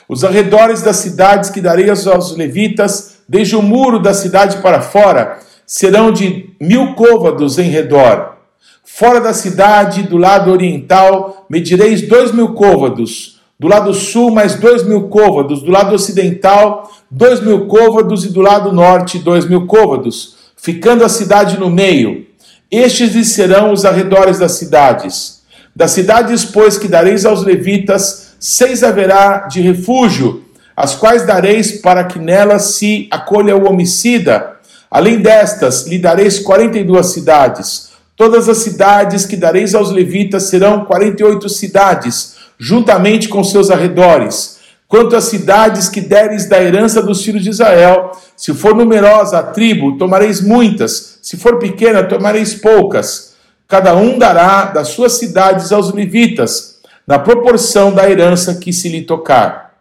Os 0.07 0.23
arredores 0.23 0.81
das 0.81 0.97
cidades 0.97 1.49
que 1.49 1.59
darei 1.59 1.89
aos 1.89 2.35
levitas, 2.35 3.17
desde 3.27 3.57
o 3.57 3.61
muro 3.61 3.99
da 3.99 4.13
cidade 4.13 4.57
para 4.61 4.81
fora, 4.81 5.39
serão 5.65 6.13
de 6.13 6.49
mil 6.61 6.95
côvados 6.95 7.59
em 7.59 7.69
redor. 7.69 8.37
Fora 8.85 9.19
da 9.19 9.33
cidade, 9.33 10.03
do 10.03 10.17
lado 10.17 10.49
oriental, 10.49 11.45
medireis 11.49 12.01
dois 12.07 12.31
mil 12.31 12.53
côvados. 12.53 13.36
Do 13.59 13.67
lado 13.67 13.93
sul, 13.93 14.31
mais 14.31 14.55
dois 14.55 14.83
mil 14.83 15.09
côvados. 15.09 15.61
Do 15.61 15.71
lado 15.71 15.95
ocidental, 15.95 16.91
dois 17.09 17.41
mil 17.41 17.67
côvados. 17.67 18.25
E 18.25 18.29
do 18.29 18.41
lado 18.41 18.71
norte, 18.71 19.19
dois 19.19 19.45
mil 19.45 19.65
côvados. 19.65 20.35
Ficando 20.55 21.03
a 21.03 21.09
cidade 21.09 21.59
no 21.59 21.69
meio. 21.69 22.25
Estes 22.69 23.15
lhes 23.15 23.29
serão 23.29 23.71
os 23.71 23.85
arredores 23.85 24.39
das 24.39 24.53
cidades. 24.53 25.41
Das 25.75 25.91
cidades, 25.91 26.43
pois, 26.43 26.77
que 26.77 26.87
dareis 26.87 27.25
aos 27.25 27.43
levitas, 27.43 28.35
seis 28.39 28.83
haverá 28.83 29.47
de 29.47 29.61
refúgio, 29.61 30.43
as 30.75 30.95
quais 30.95 31.25
dareis 31.25 31.79
para 31.81 32.03
que 32.03 32.19
nelas 32.19 32.75
se 32.75 33.07
acolha 33.11 33.55
o 33.55 33.69
homicida. 33.69 34.57
Além 34.89 35.19
destas, 35.19 35.85
lhe 35.87 35.97
dareis 35.97 36.39
quarenta 36.39 36.77
e 36.77 36.83
duas 36.83 37.07
cidades 37.07 37.87
Todas 38.17 38.49
as 38.49 38.57
cidades 38.57 39.27
que 39.27 39.37
dareis 39.37 39.75
aos 39.75 39.91
levitas 39.91 40.43
serão 40.43 40.85
quarenta 40.85 41.21
e 41.21 41.25
oito 41.25 41.47
cidades, 41.47 42.36
juntamente 42.59 43.27
com 43.29 43.43
seus 43.43 43.69
arredores. 43.69 44.57
Quanto 44.87 45.15
às 45.15 45.25
cidades 45.25 45.89
que 45.89 45.99
deres 45.99 46.47
da 46.47 46.61
herança 46.61 47.01
dos 47.01 47.23
filhos 47.23 47.43
de 47.43 47.49
Israel, 47.49 48.11
se 48.35 48.53
for 48.53 48.73
numerosa 48.73 49.39
a 49.39 49.43
tribo, 49.43 49.97
tomareis 49.97 50.39
muitas, 50.39 51.19
se 51.21 51.35
for 51.35 51.59
pequena, 51.59 52.03
tomareis 52.03 52.55
poucas. 52.55 53.35
Cada 53.67 53.95
um 53.95 54.17
dará 54.17 54.65
das 54.65 54.89
suas 54.89 55.13
cidades 55.13 55.73
aos 55.73 55.93
levitas, 55.93 56.77
na 57.05 57.19
proporção 57.19 57.91
da 57.91 58.09
herança 58.09 58.55
que 58.55 58.71
se 58.71 58.87
lhe 58.87 59.01
tocar. 59.01 59.73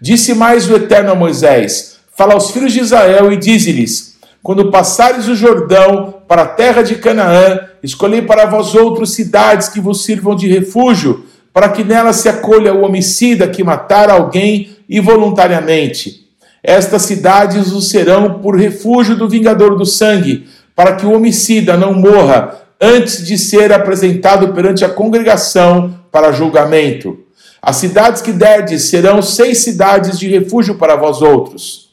Disse 0.00 0.34
mais 0.34 0.68
o 0.68 0.74
Eterno 0.74 1.12
a 1.12 1.14
Moisés: 1.14 1.98
Fala 2.16 2.34
aos 2.34 2.50
filhos 2.50 2.72
de 2.72 2.80
Israel 2.80 3.32
e 3.32 3.36
dize-lhes: 3.36 4.16
Quando 4.42 4.70
passares 4.70 5.28
o 5.28 5.36
Jordão 5.36 6.22
para 6.26 6.42
a 6.42 6.48
terra 6.48 6.82
de 6.82 6.96
Canaã, 6.96 7.60
escolhi 7.82 8.22
para 8.22 8.46
vós 8.46 8.74
outros 8.74 9.14
cidades 9.14 9.68
que 9.68 9.80
vos 9.80 10.04
sirvam 10.04 10.34
de 10.34 10.48
refúgio, 10.48 11.24
para 11.52 11.68
que 11.68 11.84
nela 11.84 12.12
se 12.12 12.28
acolha 12.28 12.72
o 12.72 12.82
homicida 12.82 13.48
que 13.48 13.64
matar 13.64 14.10
alguém 14.10 14.76
involuntariamente. 14.88 16.28
Estas 16.62 17.02
cidades 17.02 17.72
o 17.72 17.80
serão 17.80 18.40
por 18.40 18.56
refúgio 18.56 19.16
do 19.16 19.28
vingador 19.28 19.76
do 19.76 19.86
sangue, 19.86 20.46
para 20.76 20.94
que 20.94 21.06
o 21.06 21.12
homicida 21.12 21.76
não 21.76 21.94
morra 21.94 22.54
antes 22.80 23.24
de 23.24 23.36
ser 23.36 23.72
apresentado 23.72 24.52
perante 24.54 24.84
a 24.84 24.88
congregação 24.88 25.94
para 26.10 26.32
julgamento. 26.32 27.18
As 27.60 27.76
cidades 27.76 28.22
que 28.22 28.32
derdes 28.32 28.84
serão 28.84 29.20
seis 29.20 29.58
cidades 29.58 30.18
de 30.18 30.28
refúgio 30.28 30.76
para 30.76 30.96
vós 30.96 31.20
outros. 31.20 31.90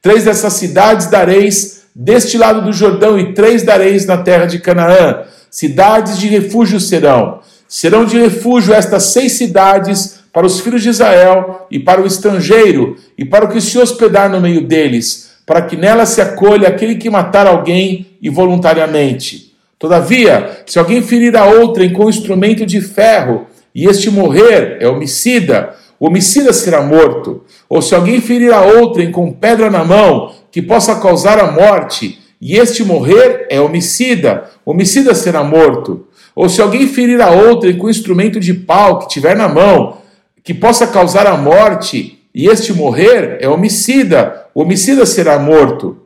Três 0.00 0.24
dessas 0.24 0.54
cidades 0.54 1.06
dareis 1.06 1.82
deste 1.94 2.38
lado 2.38 2.62
do 2.62 2.72
Jordão, 2.72 3.18
e 3.18 3.34
três 3.34 3.62
dareis 3.62 4.06
na 4.06 4.16
terra 4.18 4.46
de 4.46 4.58
Canaã 4.58 5.24
cidades 5.50 6.18
de 6.18 6.28
refúgio 6.28 6.80
serão. 6.80 7.40
Serão 7.70 8.04
de 8.04 8.18
refúgio 8.18 8.74
estas 8.74 9.04
seis 9.04 9.34
cidades 9.34 10.18
para 10.32 10.44
os 10.44 10.58
filhos 10.58 10.82
de 10.82 10.88
Israel 10.88 11.68
e 11.70 11.78
para 11.78 12.02
o 12.02 12.06
estrangeiro 12.06 12.96
e 13.16 13.24
para 13.24 13.44
o 13.44 13.48
que 13.48 13.60
se 13.60 13.78
hospedar 13.78 14.28
no 14.28 14.40
meio 14.40 14.66
deles, 14.66 15.30
para 15.46 15.62
que 15.62 15.76
nela 15.76 16.04
se 16.04 16.20
acolha 16.20 16.66
aquele 16.66 16.96
que 16.96 17.08
matar 17.08 17.46
alguém 17.46 18.08
involuntariamente. 18.20 19.54
Todavia, 19.78 20.62
se 20.66 20.80
alguém 20.80 21.00
ferir 21.00 21.36
a 21.36 21.44
outrem 21.44 21.92
com 21.92 22.10
instrumento 22.10 22.66
de 22.66 22.80
ferro 22.80 23.46
e 23.72 23.86
este 23.86 24.10
morrer, 24.10 24.78
é 24.80 24.88
homicida, 24.88 25.76
o 26.00 26.08
homicida 26.08 26.52
será 26.52 26.82
morto. 26.82 27.44
Ou 27.68 27.80
se 27.80 27.94
alguém 27.94 28.20
ferir 28.20 28.52
a 28.52 28.62
outrem 28.62 29.12
com 29.12 29.32
pedra 29.32 29.70
na 29.70 29.84
mão, 29.84 30.34
que 30.50 30.60
possa 30.60 30.96
causar 30.96 31.38
a 31.38 31.52
morte, 31.52 32.18
e 32.40 32.56
este 32.56 32.82
morrer 32.82 33.46
é 33.48 33.60
homicida, 33.60 34.50
homicida 34.66 35.14
será 35.14 35.44
morto. 35.44 36.08
Ou 36.34 36.48
se 36.48 36.60
alguém 36.60 36.86
ferir 36.86 37.20
a 37.20 37.30
outra 37.30 37.72
com 37.74 37.90
instrumento 37.90 38.38
de 38.40 38.54
pau 38.54 38.98
que 39.00 39.08
tiver 39.08 39.36
na 39.36 39.48
mão, 39.48 39.98
que 40.42 40.54
possa 40.54 40.86
causar 40.86 41.26
a 41.26 41.36
morte, 41.36 42.18
e 42.34 42.46
este 42.46 42.72
morrer 42.72 43.38
é 43.40 43.48
homicida, 43.48 44.46
o 44.54 44.62
homicida 44.62 45.04
será 45.04 45.38
morto. 45.38 45.96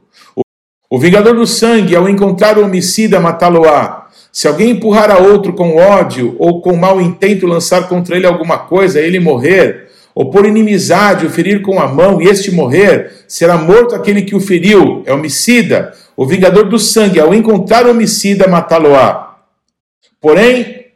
O 0.90 0.98
vingador 0.98 1.34
do 1.34 1.46
sangue, 1.46 1.96
ao 1.96 2.08
encontrar 2.08 2.58
o 2.58 2.64
homicida, 2.64 3.20
matá-lo-á. 3.20 4.06
Se 4.32 4.48
alguém 4.48 4.70
empurrar 4.70 5.10
a 5.10 5.18
outro 5.18 5.52
com 5.52 5.76
ódio 5.76 6.34
ou 6.38 6.60
com 6.60 6.76
mau 6.76 7.00
intento 7.00 7.46
lançar 7.46 7.88
contra 7.88 8.16
ele 8.16 8.26
alguma 8.26 8.58
coisa, 8.58 9.00
ele 9.00 9.20
morrer, 9.20 9.88
ou 10.14 10.30
por 10.30 10.46
inimizade 10.46 11.26
o 11.26 11.30
ferir 11.30 11.62
com 11.62 11.80
a 11.80 11.88
mão 11.88 12.22
e 12.22 12.26
este 12.26 12.50
morrer, 12.50 13.24
será 13.26 13.56
morto 13.56 13.94
aquele 13.94 14.22
que 14.22 14.34
o 14.34 14.40
feriu, 14.40 15.02
é 15.04 15.12
homicida. 15.12 15.92
O 16.16 16.26
vingador 16.26 16.68
do 16.68 16.78
sangue, 16.78 17.20
ao 17.20 17.34
encontrar 17.34 17.86
o 17.86 17.90
homicida, 17.90 18.46
matá-lo-á. 18.46 19.33
Porém, 20.24 20.86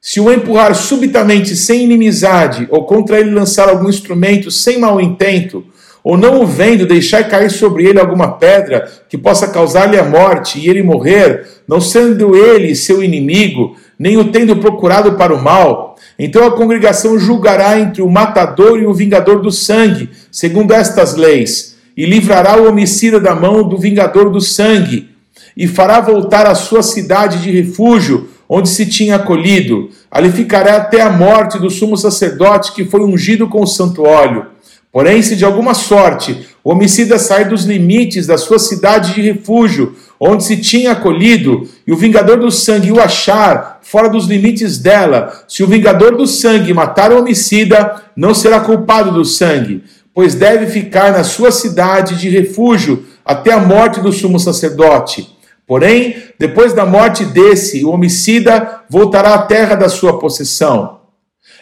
se 0.00 0.18
o 0.18 0.32
empurrar 0.32 0.74
subitamente 0.74 1.54
sem 1.54 1.84
inimizade, 1.84 2.66
ou 2.70 2.86
contra 2.86 3.20
ele 3.20 3.30
lançar 3.30 3.68
algum 3.68 3.90
instrumento 3.90 4.50
sem 4.50 4.78
mau 4.78 4.98
intento, 4.98 5.62
ou 6.02 6.16
não 6.16 6.40
o 6.40 6.46
vendo, 6.46 6.86
deixar 6.86 7.28
cair 7.28 7.50
sobre 7.50 7.84
ele 7.84 8.00
alguma 8.00 8.38
pedra 8.38 8.90
que 9.10 9.18
possa 9.18 9.48
causar-lhe 9.48 9.98
a 9.98 10.04
morte 10.04 10.58
e 10.58 10.70
ele 10.70 10.82
morrer, 10.82 11.46
não 11.68 11.82
sendo 11.82 12.34
ele 12.34 12.74
seu 12.74 13.04
inimigo, 13.04 13.76
nem 13.98 14.16
o 14.16 14.32
tendo 14.32 14.56
procurado 14.56 15.18
para 15.18 15.34
o 15.34 15.42
mal, 15.42 15.98
então 16.18 16.46
a 16.46 16.56
congregação 16.56 17.18
julgará 17.18 17.78
entre 17.78 18.00
o 18.00 18.08
matador 18.08 18.80
e 18.80 18.86
o 18.86 18.94
vingador 18.94 19.42
do 19.42 19.50
sangue, 19.50 20.08
segundo 20.30 20.72
estas 20.72 21.14
leis 21.14 21.76
e 21.94 22.06
livrará 22.06 22.56
o 22.56 22.66
homicida 22.66 23.20
da 23.20 23.34
mão 23.34 23.68
do 23.68 23.76
vingador 23.76 24.30
do 24.30 24.40
sangue, 24.40 25.10
e 25.54 25.68
fará 25.68 26.00
voltar 26.00 26.46
à 26.46 26.54
sua 26.54 26.82
cidade 26.82 27.42
de 27.42 27.50
refúgio, 27.50 28.31
onde 28.54 28.68
se 28.68 28.84
tinha 28.84 29.16
acolhido. 29.16 29.88
Ali 30.10 30.30
ficará 30.30 30.76
até 30.76 31.00
a 31.00 31.08
morte 31.08 31.58
do 31.58 31.70
sumo 31.70 31.96
sacerdote 31.96 32.72
que 32.72 32.84
foi 32.84 33.00
ungido 33.00 33.48
com 33.48 33.62
o 33.62 33.66
santo 33.66 34.02
óleo. 34.02 34.44
Porém, 34.92 35.22
se 35.22 35.34
de 35.34 35.42
alguma 35.42 35.72
sorte 35.72 36.46
o 36.62 36.70
homicida 36.70 37.18
sair 37.18 37.48
dos 37.48 37.64
limites 37.64 38.26
da 38.26 38.36
sua 38.36 38.58
cidade 38.58 39.14
de 39.14 39.22
refúgio, 39.22 39.96
onde 40.20 40.44
se 40.44 40.58
tinha 40.58 40.92
acolhido, 40.92 41.66
e 41.86 41.92
o 41.92 41.96
vingador 41.96 42.38
do 42.38 42.50
sangue 42.50 42.92
o 42.92 43.00
achar 43.00 43.80
fora 43.80 44.10
dos 44.10 44.26
limites 44.26 44.76
dela, 44.76 45.32
se 45.48 45.64
o 45.64 45.66
vingador 45.66 46.14
do 46.14 46.26
sangue 46.26 46.74
matar 46.74 47.10
o 47.10 47.20
homicida, 47.20 48.02
não 48.14 48.34
será 48.34 48.60
culpado 48.60 49.12
do 49.12 49.24
sangue, 49.24 49.82
pois 50.12 50.34
deve 50.34 50.66
ficar 50.66 51.10
na 51.10 51.24
sua 51.24 51.50
cidade 51.50 52.20
de 52.20 52.28
refúgio 52.28 53.02
até 53.24 53.50
a 53.50 53.60
morte 53.60 53.98
do 53.98 54.12
sumo 54.12 54.38
sacerdote. 54.38 55.31
Porém, 55.72 56.16
depois 56.38 56.74
da 56.74 56.84
morte 56.84 57.24
desse, 57.24 57.82
o 57.82 57.92
homicida 57.92 58.82
voltará 58.90 59.32
à 59.32 59.38
terra 59.38 59.74
da 59.74 59.88
sua 59.88 60.18
possessão. 60.18 60.98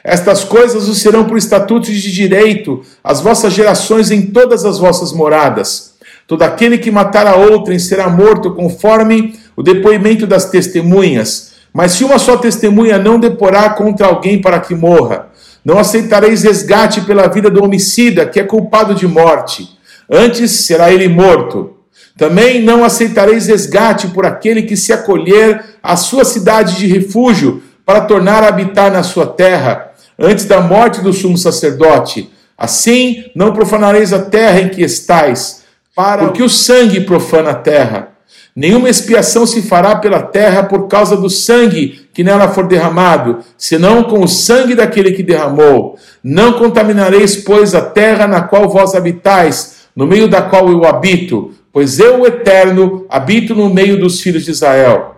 Estas 0.02 0.42
coisas 0.42 0.88
o 0.88 0.96
serão 0.96 1.26
por 1.26 1.38
estatutos 1.38 1.94
de 1.94 2.10
direito 2.10 2.82
às 3.04 3.20
vossas 3.20 3.52
gerações 3.52 4.10
em 4.10 4.22
todas 4.22 4.64
as 4.64 4.80
vossas 4.80 5.12
moradas. 5.12 5.94
Todo 6.26 6.42
aquele 6.42 6.76
que 6.76 6.90
matar 6.90 7.24
a 7.24 7.36
outrem 7.36 7.78
será 7.78 8.10
morto 8.10 8.52
conforme 8.52 9.38
o 9.56 9.62
depoimento 9.62 10.26
das 10.26 10.46
testemunhas. 10.46 11.52
Mas 11.72 11.92
se 11.92 12.02
uma 12.02 12.18
só 12.18 12.36
testemunha 12.36 12.98
não 12.98 13.16
deporá 13.16 13.70
contra 13.70 14.08
alguém 14.08 14.40
para 14.40 14.58
que 14.58 14.74
morra, 14.74 15.28
não 15.64 15.78
aceitareis 15.78 16.42
resgate 16.42 17.02
pela 17.02 17.28
vida 17.28 17.48
do 17.48 17.62
homicida, 17.62 18.26
que 18.26 18.40
é 18.40 18.42
culpado 18.42 18.92
de 18.92 19.06
morte. 19.06 19.68
Antes 20.10 20.50
será 20.50 20.90
ele 20.90 21.06
morto. 21.06 21.76
Também 22.20 22.60
não 22.60 22.84
aceitareis 22.84 23.46
resgate 23.46 24.08
por 24.08 24.26
aquele 24.26 24.64
que 24.64 24.76
se 24.76 24.92
acolher 24.92 25.64
à 25.82 25.96
sua 25.96 26.22
cidade 26.22 26.76
de 26.76 26.86
refúgio, 26.86 27.62
para 27.82 28.02
tornar 28.02 28.44
a 28.44 28.48
habitar 28.48 28.92
na 28.92 29.02
sua 29.02 29.26
terra, 29.26 29.92
antes 30.18 30.44
da 30.44 30.60
morte 30.60 31.00
do 31.00 31.14
sumo 31.14 31.38
sacerdote. 31.38 32.30
Assim 32.58 33.24
não 33.34 33.54
profanareis 33.54 34.12
a 34.12 34.18
terra 34.18 34.60
em 34.60 34.68
que 34.68 34.82
estais, 34.82 35.62
para 35.96 36.26
porque 36.26 36.42
o 36.42 36.48
sangue 36.50 37.00
profana 37.00 37.52
a 37.52 37.54
terra. 37.54 38.10
Nenhuma 38.54 38.90
expiação 38.90 39.46
se 39.46 39.62
fará 39.62 39.96
pela 39.96 40.20
terra 40.20 40.64
por 40.64 40.88
causa 40.88 41.16
do 41.16 41.30
sangue 41.30 42.06
que 42.12 42.22
nela 42.22 42.48
for 42.48 42.66
derramado, 42.66 43.38
senão 43.56 44.04
com 44.04 44.22
o 44.22 44.28
sangue 44.28 44.74
daquele 44.74 45.12
que 45.12 45.22
derramou. 45.22 45.98
Não 46.22 46.52
contaminareis, 46.52 47.36
pois, 47.36 47.74
a 47.74 47.80
terra 47.80 48.26
na 48.26 48.42
qual 48.42 48.68
vós 48.68 48.94
habitais, 48.94 49.86
no 49.96 50.06
meio 50.06 50.28
da 50.28 50.42
qual 50.42 50.68
eu 50.68 50.84
habito, 50.84 51.54
pois 51.72 51.98
eu, 51.98 52.20
o 52.20 52.26
Eterno, 52.26 53.06
habito 53.08 53.54
no 53.54 53.72
meio 53.72 53.98
dos 53.98 54.20
filhos 54.20 54.44
de 54.44 54.50
Israel. 54.50 55.16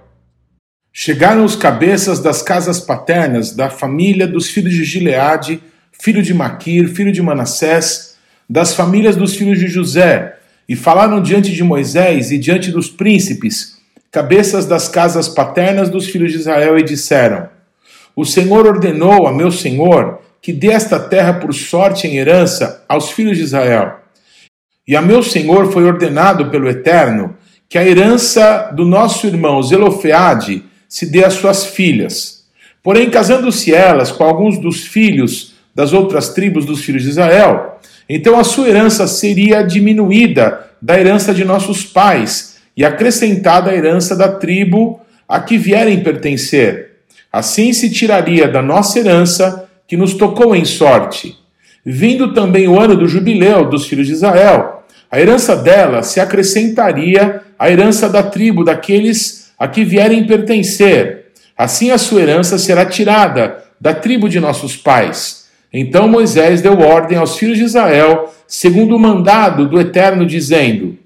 Chegaram 0.93 1.45
os 1.45 1.57
cabeças 1.57 2.21
das 2.21 2.43
casas 2.43 2.79
paternas 2.79 3.53
da 3.53 3.71
família 3.71 4.27
dos 4.27 4.49
filhos 4.49 4.75
de 4.75 4.85
Gileade, 4.85 5.61
filho 5.93 6.23
de 6.23 6.35
Maquir, 6.35 6.89
filho 6.89 7.11
de 7.11 7.23
Manassés, 7.23 8.17
das 8.49 8.75
famílias 8.75 9.17
dos 9.17 9.35
filhos 9.35 9.59
de 9.59 9.69
José, 9.69 10.37
e 10.69 10.77
falaram 10.77 11.23
diante 11.23 11.51
de 11.53 11.65
Moisés 11.65 12.31
e 12.31 12.39
diante 12.39 12.71
dos 12.71 12.91
príncipes, 12.91 13.79
cabeças 14.11 14.67
das 14.67 14.89
casas 14.89 15.29
paternas 15.29 15.89
dos 15.89 16.07
filhos 16.07 16.33
de 16.33 16.39
Israel, 16.39 16.79
e 16.79 16.83
disseram: 16.83 17.49
O 18.15 18.25
Senhor 18.25 18.67
ordenou 18.67 19.27
a 19.27 19.33
meu 19.33 19.51
senhor 19.51 20.21
que 20.43 20.53
dê 20.53 20.73
esta 20.73 20.99
terra 20.99 21.35
por 21.35 21.55
sorte 21.55 22.07
em 22.07 22.17
herança 22.17 22.85
aos 22.89 23.11
filhos 23.11 23.39
de 23.39 23.45
Israel. 23.45 24.02
E 24.87 24.97
a 24.97 25.03
meu 25.03 25.23
senhor 25.23 25.73
foi 25.73 25.85
ordenado 25.85 26.51
pelo 26.51 26.69
Eterno 26.69 27.37
que 27.69 27.79
a 27.79 27.87
herança 27.87 28.71
do 28.75 28.85
nosso 28.85 29.27
irmão 29.27 29.63
Zelofeade 29.63 30.65
se 30.89 31.07
dê 31.07 31.25
às 31.25 31.35
suas 31.35 31.65
filhas. 31.65 32.45
Porém, 32.83 33.09
casando-se 33.09 33.73
elas 33.73 34.11
com 34.11 34.25
alguns 34.25 34.59
dos 34.59 34.85
filhos 34.85 35.55
das 35.75 35.93
outras 35.93 36.31
tribos 36.31 36.67
dos 36.67 36.85
filhos 36.85 37.05
de 37.05 37.11
Israel, 37.11 37.81
então 38.09 38.39
a 38.39 38.45
sua 38.45 38.69
herança 38.69 39.07
seria 39.07 39.63
diminuída 39.63 40.69
da 40.83 40.99
herança 40.99 41.33
de 41.33 41.45
nossos 41.45 41.85
pais 41.85 42.59
e 42.77 42.85
acrescentada 42.85 43.71
à 43.71 43.75
herança 43.75 44.17
da 44.17 44.29
tribo 44.29 45.01
a 45.29 45.41
que 45.41 45.57
vierem 45.57 46.03
pertencer. 46.03 46.91
Assim 47.33 47.73
se 47.73 47.89
tiraria 47.89 48.49
da 48.49 48.61
nossa 48.61 48.99
herança 48.99 49.67
que 49.87 49.97
nos 49.97 50.13
tocou 50.13 50.55
em 50.55 50.65
sorte. 50.65 51.39
Vindo 51.85 52.33
também 52.33 52.69
o 52.69 52.79
ano 52.79 52.97
do 52.97 53.09
jubileu 53.09 53.69
dos 53.69 53.87
filhos 53.87 54.07
de 54.07 54.13
Israel, 54.13 54.85
a 55.11 55.21
herança 55.21 55.57
dela 55.57 56.03
se 56.03 56.21
acrescentaria 56.21 57.43
à 57.59 57.71
herança 57.71 58.09
da 58.09 58.23
tribo 58.23 58.65
daqueles 58.65 59.53
a 59.59 59.69
que 59.69 59.85
vierem 59.85 60.27
pertencer. 60.27 61.27
Assim 61.57 61.91
a 61.91 61.99
sua 61.99 62.23
herança 62.23 62.59
será 62.59 62.87
tirada 62.87 63.65
da 63.81 63.93
tribo 63.93 64.29
de 64.29 64.41
nossos 64.41 64.77
pais. 64.77 65.47
Então 65.73 66.09
Moisés 66.09 66.61
deu 66.61 66.79
ordem 66.79 67.19
aos 67.19 67.37
filhos 67.37 67.59
de 67.59 67.65
Israel, 67.65 68.33
segundo 68.47 68.97
o 68.97 68.99
mandado 68.99 69.69
do 69.69 69.81
Eterno, 69.81 70.25
dizendo: 70.25 70.99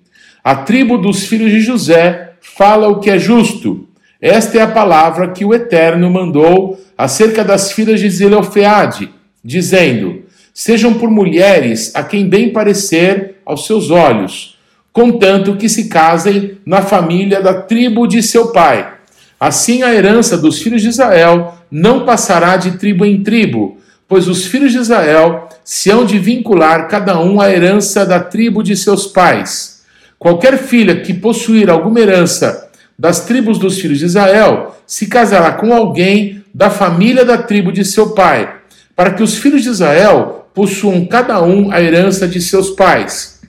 A 0.42 0.54
tribo 0.54 0.99
dos 0.99 1.26
filhos 1.26 1.50
de 1.50 1.61
José 1.61 2.33
fala 2.40 2.88
o 2.88 3.00
que 3.00 3.11
é 3.11 3.18
justo 3.18 3.87
esta 4.21 4.59
é 4.59 4.62
a 4.62 4.68
palavra 4.68 5.28
que 5.28 5.45
o 5.45 5.52
Eterno 5.52 6.11
mandou 6.11 6.80
acerca 6.97 7.45
das 7.45 7.73
filhas 7.73 8.00
de 8.00 8.09
Zelofeade, 8.09 9.11
dizendo: 9.45 10.23
Sejam 10.59 10.95
por 10.95 11.11
mulheres 11.11 11.95
a 11.95 12.03
quem 12.03 12.27
bem 12.27 12.51
parecer 12.51 13.35
aos 13.45 13.67
seus 13.67 13.91
olhos, 13.91 14.59
contanto 14.91 15.55
que 15.57 15.69
se 15.69 15.87
casem 15.87 16.57
na 16.65 16.81
família 16.81 17.43
da 17.43 17.61
tribo 17.61 18.07
de 18.07 18.23
seu 18.23 18.53
pai. 18.53 18.91
Assim 19.39 19.83
a 19.83 19.93
herança 19.93 20.35
dos 20.39 20.63
filhos 20.63 20.81
de 20.81 20.89
Israel 20.89 21.59
não 21.71 22.07
passará 22.07 22.57
de 22.57 22.79
tribo 22.79 23.05
em 23.05 23.23
tribo, 23.23 23.77
pois 24.09 24.29
os 24.29 24.47
filhos 24.47 24.73
de 24.73 24.79
Israel 24.79 25.47
se 25.63 25.91
hão 25.91 26.07
de 26.07 26.19
vincular 26.19 26.89
cada 26.89 27.21
um 27.21 27.39
à 27.39 27.53
herança 27.53 28.07
da 28.07 28.19
tribo 28.19 28.63
de 28.63 28.75
seus 28.79 29.07
pais. 29.07 29.83
Qualquer 30.19 30.57
filha 30.57 31.03
que 31.03 31.13
possuir 31.13 31.69
alguma 31.69 32.01
herança 32.01 32.71
das 32.99 33.27
tribos 33.27 33.59
dos 33.59 33.79
filhos 33.79 33.99
de 33.99 34.07
Israel 34.07 34.75
se 34.87 35.07
casará 35.07 35.53
com 35.53 35.75
alguém 35.75 36.43
da 36.55 36.71
família 36.71 37.27
da 37.27 37.37
tribo 37.37 37.71
de 37.71 37.85
seu 37.85 38.15
pai, 38.15 38.57
para 38.97 39.11
que 39.11 39.23
os 39.23 39.37
filhos 39.37 39.63
de 39.63 39.69
Israel 39.69 40.45
possuam 40.57 41.05
cada 41.05 41.43
um 41.43 41.71
a 41.71 41.83
herança 41.83 42.27
de 42.27 42.41
seus 42.41 42.71
pais. 42.71 43.43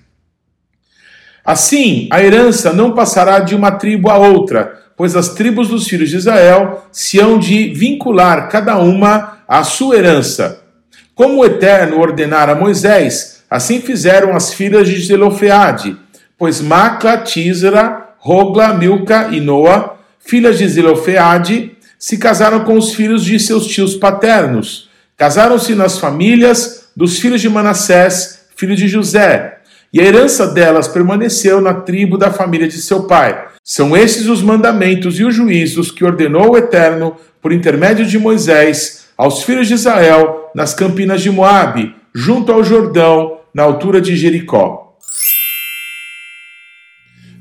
Assim, 1.45 2.09
a 2.11 2.21
herança 2.21 2.73
não 2.73 2.91
passará 2.91 3.39
de 3.39 3.55
uma 3.55 3.71
tribo 3.71 4.09
a 4.09 4.17
outra, 4.17 4.77
pois 4.97 5.15
as 5.15 5.29
tribos 5.29 5.69
dos 5.69 5.87
filhos 5.87 6.09
de 6.09 6.17
Israel 6.17 6.85
se 6.91 7.17
hão 7.17 7.39
de 7.39 7.69
vincular 7.69 8.49
cada 8.49 8.77
uma 8.77 9.37
à 9.47 9.63
sua 9.63 9.95
herança. 9.95 10.61
Como 11.15 11.37
o 11.37 11.45
Eterno 11.45 11.97
ordenara 11.97 12.51
a 12.51 12.55
Moisés, 12.55 13.41
assim 13.49 13.79
fizeram 13.79 14.35
as 14.35 14.53
filhas 14.53 14.89
de 14.89 14.99
Zelofeade, 14.99 15.95
pois 16.37 16.59
Macla, 16.59 17.19
Tisra, 17.19 18.15
Rogla, 18.17 18.73
Milca 18.73 19.29
e 19.31 19.39
Noa, 19.39 19.97
filhas 20.19 20.57
de 20.57 20.67
Zelofeade, 20.67 21.71
se 21.97 22.17
casaram 22.17 22.65
com 22.65 22.77
os 22.77 22.93
filhos 22.93 23.23
de 23.23 23.39
seus 23.39 23.65
tios 23.65 23.95
paternos. 23.95 24.89
Casaram-se 25.15 25.73
nas 25.73 25.97
famílias 25.97 26.86
dos 26.97 27.19
filhos 27.19 27.39
de 27.39 27.47
Manassés, 27.47 28.47
filho 28.55 28.75
de 28.75 28.87
José, 28.87 29.59
e 29.93 30.01
a 30.01 30.03
herança 30.03 30.47
delas 30.47 30.87
permaneceu 30.87 31.61
na 31.61 31.75
tribo 31.75 32.17
da 32.17 32.31
família 32.31 32.67
de 32.67 32.81
seu 32.81 33.03
pai. 33.03 33.49
São 33.63 33.95
esses 33.95 34.25
os 34.25 34.41
mandamentos 34.41 35.19
e 35.19 35.23
os 35.23 35.35
juízos 35.35 35.91
que 35.91 36.03
ordenou 36.03 36.53
o 36.53 36.57
Eterno, 36.57 37.15
por 37.39 37.53
intermédio 37.53 38.03
de 38.03 38.17
Moisés, 38.17 39.09
aos 39.15 39.43
filhos 39.43 39.67
de 39.67 39.75
Israel, 39.75 40.49
nas 40.55 40.73
campinas 40.73 41.21
de 41.21 41.29
Moabe, 41.29 41.95
junto 42.15 42.51
ao 42.51 42.63
Jordão, 42.63 43.41
na 43.53 43.61
altura 43.61 44.01
de 44.01 44.15
Jericó. 44.15 44.97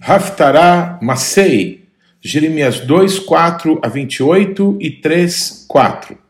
Haftará 0.03 0.99
Masei, 1.01 1.87
Jeremias 2.21 2.81
2, 2.81 3.21
4 3.21 3.81
a 3.83 3.89
28 3.89 4.77
e 4.83 4.91
3, 4.91 5.65
4. 5.67 6.26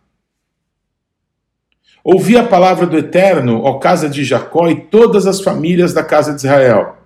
Ouvi 2.09 2.37
a 2.37 2.45
palavra 2.45 2.87
do 2.87 2.97
Eterno, 2.97 3.63
ó 3.65 3.81
casa 3.81 4.09
de 4.09 4.23
Jacó 4.23 4.69
e 4.69 4.77
todas 4.77 5.27
as 5.27 5.41
famílias 5.41 5.93
da 5.93 6.05
casa 6.05 6.31
de 6.31 6.39
Israel. 6.39 6.99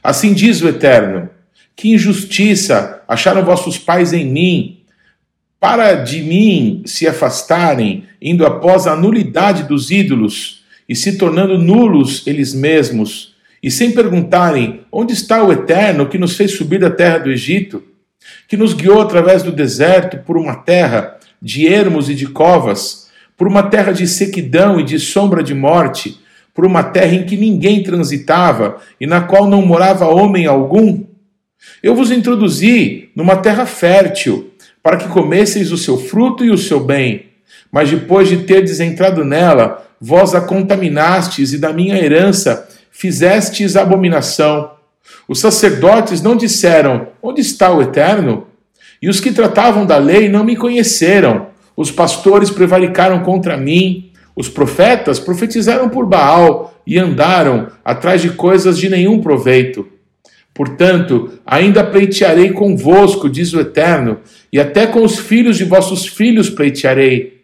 Assim 0.00 0.32
diz 0.32 0.62
o 0.62 0.68
Eterno: 0.68 1.28
Que 1.74 1.92
injustiça 1.92 3.02
acharam 3.08 3.44
vossos 3.44 3.76
pais 3.76 4.12
em 4.12 4.24
mim, 4.24 4.82
para 5.58 5.94
de 5.94 6.22
mim 6.22 6.84
se 6.86 7.08
afastarem, 7.08 8.04
indo 8.22 8.46
após 8.46 8.86
a 8.86 8.94
nulidade 8.94 9.64
dos 9.64 9.90
ídolos 9.90 10.62
e 10.88 10.94
se 10.94 11.18
tornando 11.18 11.58
nulos 11.58 12.24
eles 12.24 12.54
mesmos 12.54 13.34
e 13.60 13.68
sem 13.68 13.90
perguntarem 13.90 14.82
onde 14.92 15.12
está 15.12 15.42
o 15.42 15.50
Eterno 15.50 16.08
que 16.08 16.18
nos 16.18 16.36
fez 16.36 16.52
subir 16.52 16.78
da 16.78 16.90
terra 16.90 17.18
do 17.18 17.32
Egito, 17.32 17.82
que 18.46 18.56
nos 18.56 18.74
guiou 18.74 19.00
através 19.00 19.42
do 19.42 19.50
deserto 19.50 20.18
por 20.18 20.36
uma 20.36 20.54
terra 20.54 21.18
de 21.42 21.66
ermos 21.66 22.08
e 22.08 22.14
de 22.14 22.28
covas, 22.28 23.05
por 23.36 23.46
uma 23.46 23.64
terra 23.64 23.92
de 23.92 24.06
sequidão 24.06 24.80
e 24.80 24.84
de 24.84 24.98
sombra 24.98 25.42
de 25.42 25.54
morte, 25.54 26.20
por 26.54 26.64
uma 26.64 26.82
terra 26.82 27.14
em 27.14 27.26
que 27.26 27.36
ninguém 27.36 27.82
transitava 27.82 28.78
e 29.00 29.06
na 29.06 29.20
qual 29.20 29.46
não 29.48 29.60
morava 29.60 30.06
homem 30.06 30.46
algum? 30.46 31.04
Eu 31.82 31.94
vos 31.94 32.10
introduzi 32.10 33.10
numa 33.14 33.36
terra 33.36 33.66
fértil, 33.66 34.52
para 34.82 34.96
que 34.96 35.08
comesseis 35.08 35.72
o 35.72 35.76
seu 35.76 35.98
fruto 35.98 36.44
e 36.44 36.50
o 36.50 36.56
seu 36.56 36.80
bem. 36.80 37.26
Mas 37.70 37.90
depois 37.90 38.28
de 38.28 38.38
terdes 38.38 38.80
entrado 38.80 39.24
nela, 39.24 39.86
vós 40.00 40.34
a 40.34 40.40
contaminastes 40.40 41.52
e 41.52 41.58
da 41.58 41.72
minha 41.72 41.98
herança 41.98 42.66
fizestes 42.90 43.76
abominação. 43.76 44.70
Os 45.28 45.40
sacerdotes 45.40 46.22
não 46.22 46.36
disseram: 46.36 47.08
Onde 47.22 47.40
está 47.40 47.70
o 47.70 47.82
Eterno? 47.82 48.46
E 49.02 49.08
os 49.08 49.20
que 49.20 49.32
tratavam 49.32 49.84
da 49.84 49.98
lei 49.98 50.28
não 50.28 50.44
me 50.44 50.56
conheceram. 50.56 51.48
Os 51.76 51.90
pastores 51.90 52.50
prevaricaram 52.50 53.20
contra 53.20 53.56
mim. 53.56 54.10
Os 54.34 54.48
profetas 54.48 55.18
profetizaram 55.18 55.88
por 55.88 56.06
Baal 56.06 56.80
e 56.86 56.98
andaram 56.98 57.68
atrás 57.84 58.22
de 58.22 58.30
coisas 58.30 58.78
de 58.78 58.88
nenhum 58.88 59.20
proveito. 59.20 59.86
Portanto, 60.54 61.38
ainda 61.44 61.84
pleitearei 61.84 62.50
convosco, 62.50 63.28
diz 63.28 63.52
o 63.52 63.60
Eterno, 63.60 64.20
e 64.50 64.58
até 64.58 64.86
com 64.86 65.04
os 65.04 65.18
filhos 65.18 65.58
de 65.58 65.64
vossos 65.64 66.06
filhos 66.06 66.48
pleitearei. 66.48 67.42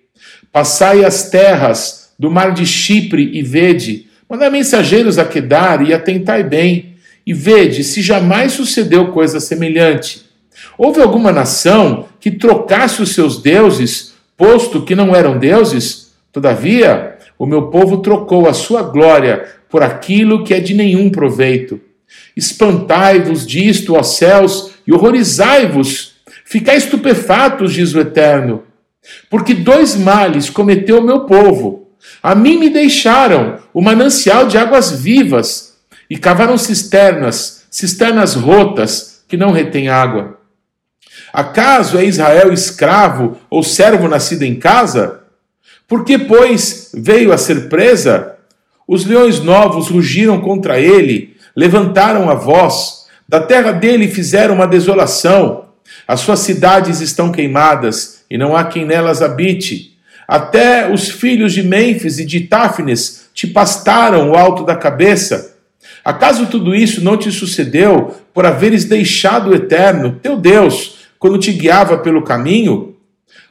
Passai 0.50 1.04
as 1.04 1.28
terras 1.28 2.12
do 2.18 2.30
mar 2.30 2.54
de 2.54 2.64
Chipre 2.64 3.30
e 3.34 3.42
vede, 3.42 4.06
Mandai 4.32 4.48
mensageiros 4.48 5.18
a 5.18 5.26
Quedar 5.26 5.86
e 5.86 5.92
atentai 5.92 6.42
bem, 6.42 6.94
e 7.26 7.34
vede 7.34 7.84
se 7.84 8.00
jamais 8.00 8.52
sucedeu 8.52 9.08
coisa 9.08 9.38
semelhante. 9.38 10.22
Houve 10.78 11.02
alguma 11.02 11.30
nação 11.30 12.08
que 12.18 12.30
trocasse 12.30 13.02
os 13.02 13.10
seus 13.10 13.42
deuses, 13.42 14.11
posto 14.36 14.82
que 14.82 14.94
não 14.94 15.14
eram 15.14 15.38
deuses? 15.38 16.12
Todavia, 16.32 17.16
o 17.38 17.46
meu 17.46 17.68
povo 17.68 17.98
trocou 17.98 18.48
a 18.48 18.54
sua 18.54 18.82
glória 18.82 19.46
por 19.68 19.82
aquilo 19.82 20.44
que 20.44 20.54
é 20.54 20.60
de 20.60 20.74
nenhum 20.74 21.10
proveito. 21.10 21.80
Espantai-vos 22.36 23.46
disto, 23.46 23.94
ó 23.94 24.02
céus, 24.02 24.72
e 24.86 24.92
horrorizai-vos. 24.92 26.16
Ficai 26.44 26.76
estupefatos, 26.76 27.72
diz 27.72 27.94
o 27.94 28.00
Eterno. 28.00 28.64
Porque 29.30 29.54
dois 29.54 29.96
males 29.96 30.50
cometeu 30.50 30.98
o 30.98 31.02
meu 31.02 31.20
povo 31.20 31.82
a 32.22 32.34
mim 32.34 32.58
me 32.58 32.68
deixaram 32.68 33.58
o 33.72 33.80
manancial 33.80 34.46
de 34.46 34.58
águas 34.58 34.92
vivas 34.92 35.76
e 36.08 36.16
cavaram 36.16 36.58
cisternas, 36.58 37.64
cisternas 37.70 38.34
rotas 38.34 39.22
que 39.28 39.36
não 39.36 39.52
retêm 39.52 39.88
água. 39.88 40.38
Acaso 41.32 41.98
é 41.98 42.04
Israel 42.04 42.52
escravo 42.52 43.38
ou 43.48 43.62
servo 43.62 44.06
nascido 44.06 44.42
em 44.42 44.54
casa? 44.54 45.20
Por 45.88 46.04
que, 46.04 46.18
pois, 46.18 46.90
veio 46.94 47.32
a 47.32 47.38
ser 47.38 47.68
presa? 47.68 48.36
Os 48.86 49.06
leões 49.06 49.40
novos 49.40 49.88
rugiram 49.88 50.40
contra 50.40 50.78
ele, 50.78 51.36
levantaram 51.56 52.28
a 52.28 52.34
voz, 52.34 53.06
da 53.28 53.40
terra 53.40 53.72
dele 53.72 54.08
fizeram 54.08 54.56
uma 54.56 54.66
desolação. 54.66 55.66
As 56.06 56.20
suas 56.20 56.40
cidades 56.40 57.00
estão 57.00 57.32
queimadas, 57.32 58.24
e 58.28 58.36
não 58.36 58.56
há 58.56 58.64
quem 58.64 58.84
nelas 58.84 59.22
habite. 59.22 59.96
Até 60.26 60.90
os 60.90 61.10
filhos 61.10 61.52
de 61.52 61.62
Mênfis 61.62 62.18
e 62.18 62.24
de 62.24 62.40
Táfnis 62.40 63.30
te 63.34 63.46
pastaram 63.46 64.30
o 64.30 64.36
alto 64.36 64.64
da 64.64 64.76
cabeça. 64.76 65.56
Acaso 66.04 66.46
tudo 66.46 66.74
isso 66.74 67.02
não 67.02 67.16
te 67.16 67.30
sucedeu 67.30 68.14
por 68.34 68.44
haveres 68.44 68.84
deixado 68.84 69.50
o 69.50 69.54
Eterno, 69.54 70.18
teu 70.22 70.36
Deus, 70.36 71.01
quando 71.22 71.38
te 71.38 71.52
guiava 71.52 71.98
pelo 71.98 72.22
caminho? 72.22 72.96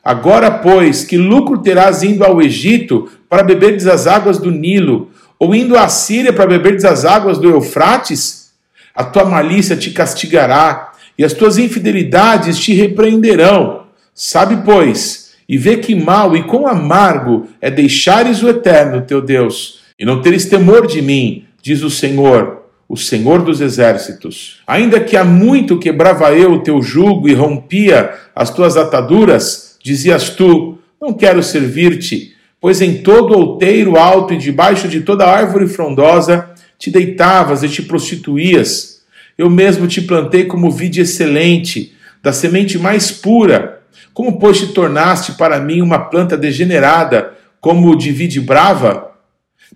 Agora, 0.04 0.52
pois, 0.52 1.06
que 1.06 1.16
lucro 1.16 1.60
terás 1.60 2.04
indo 2.04 2.22
ao 2.22 2.42
Egito 2.42 3.10
para 3.30 3.44
beberes 3.44 3.88
as 3.88 4.08
águas 4.08 4.38
do 4.38 4.52
Nilo, 4.52 5.10
ou 5.40 5.56
indo 5.56 5.78
à 5.78 5.88
Síria 5.88 6.34
para 6.34 6.48
beberes 6.48 6.84
as 6.84 7.06
águas 7.06 7.38
do 7.38 7.50
Eufrates? 7.50 8.52
A 8.94 9.06
tua 9.06 9.24
malícia 9.24 9.78
te 9.78 9.92
castigará, 9.92 10.92
e 11.18 11.24
as 11.24 11.32
tuas 11.32 11.58
infidelidades 11.58 12.60
te 12.60 12.74
repreenderão 12.74 13.86
Sabe, 14.14 14.66
pois, 14.66 15.32
e 15.48 15.58
vê 15.58 15.78
que 15.78 15.96
mal 15.96 16.36
e 16.36 16.44
quão 16.44 16.68
amargo 16.68 17.48
é 17.62 17.72
deixares 17.72 18.44
o 18.44 18.50
eterno 18.50 19.04
teu 19.04 19.22
Deus, 19.22 19.80
e 19.98 20.04
não 20.04 20.22
teres 20.22 20.46
temor 20.46 20.86
de 20.86 21.02
mim, 21.02 21.46
diz 21.62 21.84
o 21.84 21.90
Senhor, 21.90 22.61
o 22.92 22.98
Senhor 22.98 23.42
dos 23.42 23.62
exércitos. 23.62 24.60
Ainda 24.68 25.00
que 25.00 25.16
há 25.16 25.24
muito 25.24 25.80
quebrava 25.80 26.34
eu 26.34 26.52
o 26.52 26.60
teu 26.60 26.82
jugo 26.82 27.30
e 27.30 27.34
rompia 27.34 28.12
as 28.36 28.50
tuas 28.50 28.76
ataduras, 28.76 29.78
dizias 29.82 30.32
tu: 30.32 30.78
Não 31.02 31.14
quero 31.14 31.42
servir-te, 31.42 32.36
pois 32.60 32.82
em 32.82 32.98
todo 32.98 33.34
outeiro 33.34 33.98
alto 33.98 34.34
e 34.34 34.38
debaixo 34.38 34.90
de 34.90 35.00
toda 35.00 35.26
árvore 35.26 35.68
frondosa 35.68 36.50
te 36.78 36.92
deitavas 36.92 37.64
e 37.64 37.70
te 37.70 37.82
prostituías. 37.82 39.04
Eu 39.38 39.50
mesmo 39.50 39.88
te 39.88 40.02
plantei 40.02 40.44
como 40.44 40.70
vide 40.70 41.00
excelente, 41.00 41.94
da 42.22 42.34
semente 42.34 42.78
mais 42.78 43.10
pura. 43.10 43.84
Como, 44.14 44.38
pois, 44.38 44.60
te 44.60 44.68
tornaste 44.68 45.32
para 45.34 45.62
mim 45.62 45.82
uma 45.82 45.98
planta 45.98 46.36
degenerada, 46.36 47.38
como 47.62 47.96
de 47.96 48.12
vide 48.12 48.42
brava? 48.42 49.12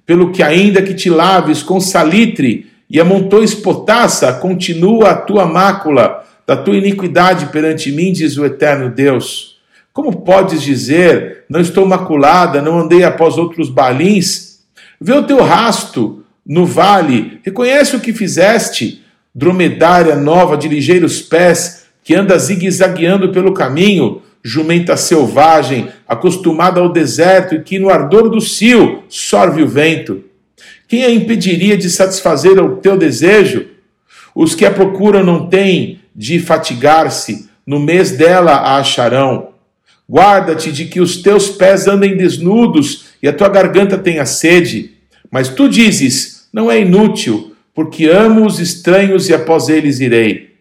Pelo 0.05 0.33
que, 0.33 0.43
ainda 0.43 0.81
que 0.81 0.93
te 0.93 1.09
laves 1.09 1.63
com 1.63 1.79
salitre 1.79 2.74
e 2.95 2.99
amontoes 3.01 3.53
potassa, 3.53 4.31
continua 4.31 5.09
a 5.09 5.15
tua 5.17 5.45
mácula 5.45 6.23
da 6.47 6.55
tua 6.55 6.77
iniquidade 6.77 7.47
perante 7.47 7.91
mim, 7.91 8.13
diz 8.13 8.37
o 8.37 8.45
eterno 8.45 8.89
Deus. 8.89 9.57
Como 9.91 10.21
podes 10.21 10.61
dizer, 10.61 11.43
não 11.49 11.59
estou 11.59 11.85
maculada, 11.85 12.61
não 12.61 12.79
andei 12.79 13.03
após 13.03 13.37
outros 13.37 13.69
balins? 13.69 14.61
Vê 14.97 15.11
o 15.11 15.23
teu 15.23 15.43
rasto 15.43 16.23
no 16.47 16.65
vale, 16.65 17.41
reconhece 17.43 17.97
o 17.97 17.99
que 17.99 18.13
fizeste, 18.13 19.03
dromedária 19.33 20.15
nova 20.15 20.55
de 20.55 20.69
ligeiros 20.69 21.21
pés, 21.21 21.87
que 22.01 22.15
anda 22.15 22.39
zigue-zagueando 22.39 23.27
pelo 23.33 23.53
caminho, 23.53 24.21
jumenta 24.41 24.95
selvagem, 24.95 25.89
acostumada 26.07 26.79
ao 26.79 26.87
deserto 26.87 27.55
e 27.55 27.61
que 27.61 27.77
no 27.77 27.89
ardor 27.89 28.29
do 28.29 28.39
cio 28.39 29.03
sorve 29.09 29.61
o 29.61 29.67
vento. 29.67 30.23
Quem 30.87 31.03
a 31.03 31.09
impediria 31.09 31.77
de 31.77 31.89
satisfazer 31.89 32.59
o 32.61 32.77
teu 32.77 32.97
desejo? 32.97 33.67
Os 34.33 34.53
que 34.53 34.65
a 34.65 34.71
procuram 34.71 35.23
não 35.23 35.47
têm 35.47 35.99
de 36.15 36.39
fatigar-se, 36.39 37.49
no 37.65 37.79
mês 37.79 38.11
dela 38.11 38.51
a 38.51 38.77
acharão. 38.77 39.49
Guarda-te 40.09 40.71
de 40.71 40.85
que 40.85 41.01
os 41.01 41.17
teus 41.17 41.49
pés 41.49 41.87
andem 41.87 42.15
desnudos 42.15 43.05
e 43.21 43.27
a 43.27 43.33
tua 43.33 43.49
garganta 43.49 43.97
tenha 43.97 44.25
sede. 44.25 44.91
Mas 45.31 45.49
tu 45.49 45.67
dizes: 45.67 46.47
não 46.53 46.71
é 46.71 46.79
inútil, 46.79 47.55
porque 47.73 48.05
amo 48.05 48.45
os 48.45 48.59
estranhos 48.59 49.27
e 49.29 49.33
após 49.33 49.67
eles 49.67 49.99
irei. 49.99 50.53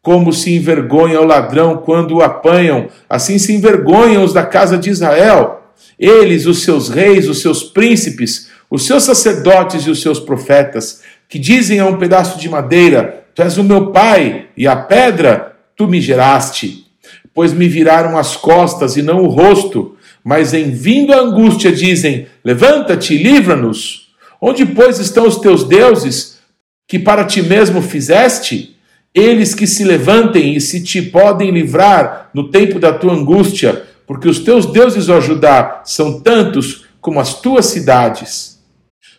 Como 0.00 0.32
se 0.32 0.54
envergonha 0.54 1.20
o 1.20 1.26
ladrão 1.26 1.76
quando 1.78 2.16
o 2.16 2.22
apanham, 2.22 2.88
assim 3.08 3.38
se 3.38 3.52
envergonham 3.52 4.24
os 4.24 4.32
da 4.32 4.44
casa 4.46 4.78
de 4.78 4.88
Israel. 4.88 5.72
Eles, 5.98 6.46
os 6.46 6.62
seus 6.62 6.88
reis, 6.88 7.28
os 7.28 7.40
seus 7.40 7.62
príncipes, 7.62 8.48
os 8.76 8.84
seus 8.84 9.04
sacerdotes 9.04 9.86
e 9.86 9.90
os 9.90 10.02
seus 10.02 10.20
profetas, 10.20 11.00
que 11.30 11.38
dizem 11.38 11.80
a 11.80 11.86
um 11.86 11.96
pedaço 11.96 12.38
de 12.38 12.46
madeira: 12.46 13.24
Tu 13.34 13.40
és 13.40 13.56
o 13.56 13.64
meu 13.64 13.90
pai, 13.90 14.48
e 14.54 14.66
a 14.66 14.76
pedra 14.76 15.56
tu 15.74 15.88
me 15.88 15.98
geraste. 15.98 16.84
Pois 17.32 17.54
me 17.54 17.68
viraram 17.68 18.18
as 18.18 18.36
costas 18.36 18.96
e 18.98 19.02
não 19.02 19.22
o 19.22 19.28
rosto, 19.28 19.96
mas 20.22 20.52
em 20.52 20.70
vindo 20.72 21.14
a 21.14 21.20
angústia 21.20 21.72
dizem: 21.72 22.26
Levanta-te, 22.44 23.16
livra-nos. 23.16 24.08
Onde, 24.38 24.66
pois, 24.66 24.98
estão 24.98 25.26
os 25.26 25.38
teus 25.38 25.64
deuses 25.64 26.38
que 26.86 26.98
para 26.98 27.24
ti 27.24 27.40
mesmo 27.42 27.80
fizeste? 27.80 28.76
Eles 29.14 29.54
que 29.54 29.66
se 29.66 29.84
levantem 29.84 30.54
e 30.54 30.60
se 30.60 30.84
te 30.84 31.00
podem 31.00 31.50
livrar 31.50 32.28
no 32.34 32.50
tempo 32.50 32.78
da 32.78 32.92
tua 32.92 33.14
angústia, 33.14 33.84
porque 34.06 34.28
os 34.28 34.40
teus 34.40 34.66
deuses, 34.66 35.08
ó 35.08 35.18
Judá, 35.18 35.80
são 35.86 36.20
tantos 36.20 36.84
como 37.00 37.18
as 37.18 37.40
tuas 37.40 37.66
cidades. 37.66 38.55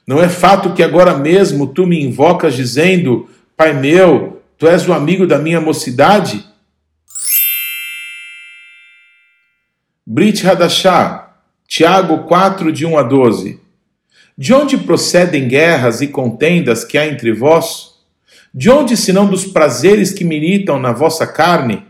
Não 0.08 0.24
é 0.24 0.30
fato 0.30 0.74
que 0.74 0.82
agora 0.82 1.18
mesmo 1.18 1.68
tu 1.68 1.86
me 1.86 2.02
invocas 2.02 2.56
dizendo: 2.56 3.30
Pai 3.58 3.74
meu, 3.74 4.42
tu 4.58 4.66
és 4.66 4.88
o 4.88 4.94
amigo 4.94 5.28
da 5.28 5.38
minha 5.38 5.60
mocidade? 5.60 6.46
Brit 10.06 10.48
Hadashah, 10.48 11.34
Tiago 11.68 12.20
4, 12.20 12.72
de 12.72 12.86
1 12.86 12.98
a 12.98 13.04
12. 13.04 13.60
De 14.38 14.54
onde 14.54 14.78
procedem 14.78 15.50
guerras 15.50 16.00
e 16.00 16.08
contendas 16.08 16.86
que 16.86 16.98
há 16.98 17.06
entre 17.06 17.34
vós? 17.34 17.98
De 18.54 18.70
onde, 18.70 18.96
senão 18.96 19.28
dos 19.28 19.44
prazeres 19.44 20.14
que 20.14 20.24
militam 20.24 20.80
na 20.80 20.94
vossa 20.94 21.28
carne? 21.28 21.86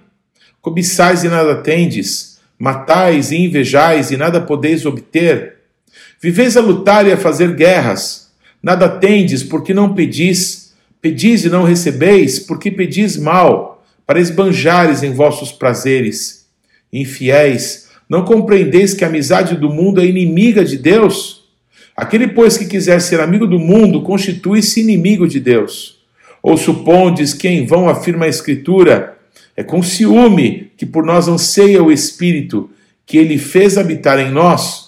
Cobiçais 0.59 1.23
e 1.23 1.29
nada 1.29 1.61
tendes, 1.61 2.39
matais 2.57 3.31
e 3.31 3.37
invejais 3.37 4.09
e 4.09 4.17
nada 4.17 4.41
podeis 4.41 4.85
obter. 4.87 5.56
Viveis 6.21 6.57
a 6.57 6.61
lutar 6.61 7.07
e 7.07 7.11
a 7.11 7.17
fazer 7.17 7.53
guerras, 7.55 8.31
nada 8.61 8.89
tendes 8.89 9.43
porque 9.43 9.73
não 9.73 9.93
pedis, 9.93 10.73
pedis 11.01 11.45
e 11.45 11.49
não 11.49 11.63
recebeis 11.63 12.39
porque 12.39 12.71
pedis 12.71 13.17
mal, 13.17 13.85
para 14.05 14.19
esbanjares 14.19 15.03
em 15.03 15.11
vossos 15.13 15.51
prazeres. 15.51 16.47
Infiéis, 16.91 17.89
não 18.09 18.23
compreendeis 18.23 18.93
que 18.93 19.03
a 19.03 19.07
amizade 19.07 19.55
do 19.55 19.69
mundo 19.69 20.01
é 20.01 20.05
inimiga 20.05 20.63
de 20.63 20.77
Deus? 20.77 21.45
Aquele, 21.95 22.27
pois, 22.27 22.57
que 22.57 22.65
quiser 22.65 23.01
ser 23.01 23.19
amigo 23.19 23.45
do 23.45 23.59
mundo, 23.59 24.01
constitui-se 24.01 24.79
inimigo 24.79 25.27
de 25.27 25.39
Deus. 25.39 25.97
Ou 26.41 26.55
supondes 26.55 27.33
que 27.33 27.47
em 27.47 27.65
vão 27.65 27.89
afirma 27.89 28.25
a 28.25 28.29
Escritura? 28.29 29.17
É 29.55 29.63
com 29.63 29.81
ciúme 29.81 30.71
que 30.77 30.85
por 30.85 31.03
nós 31.03 31.27
anseia 31.27 31.83
o 31.83 31.91
Espírito, 31.91 32.69
que 33.05 33.17
ele 33.17 33.37
fez 33.37 33.77
habitar 33.77 34.19
em 34.19 34.31
nós. 34.31 34.86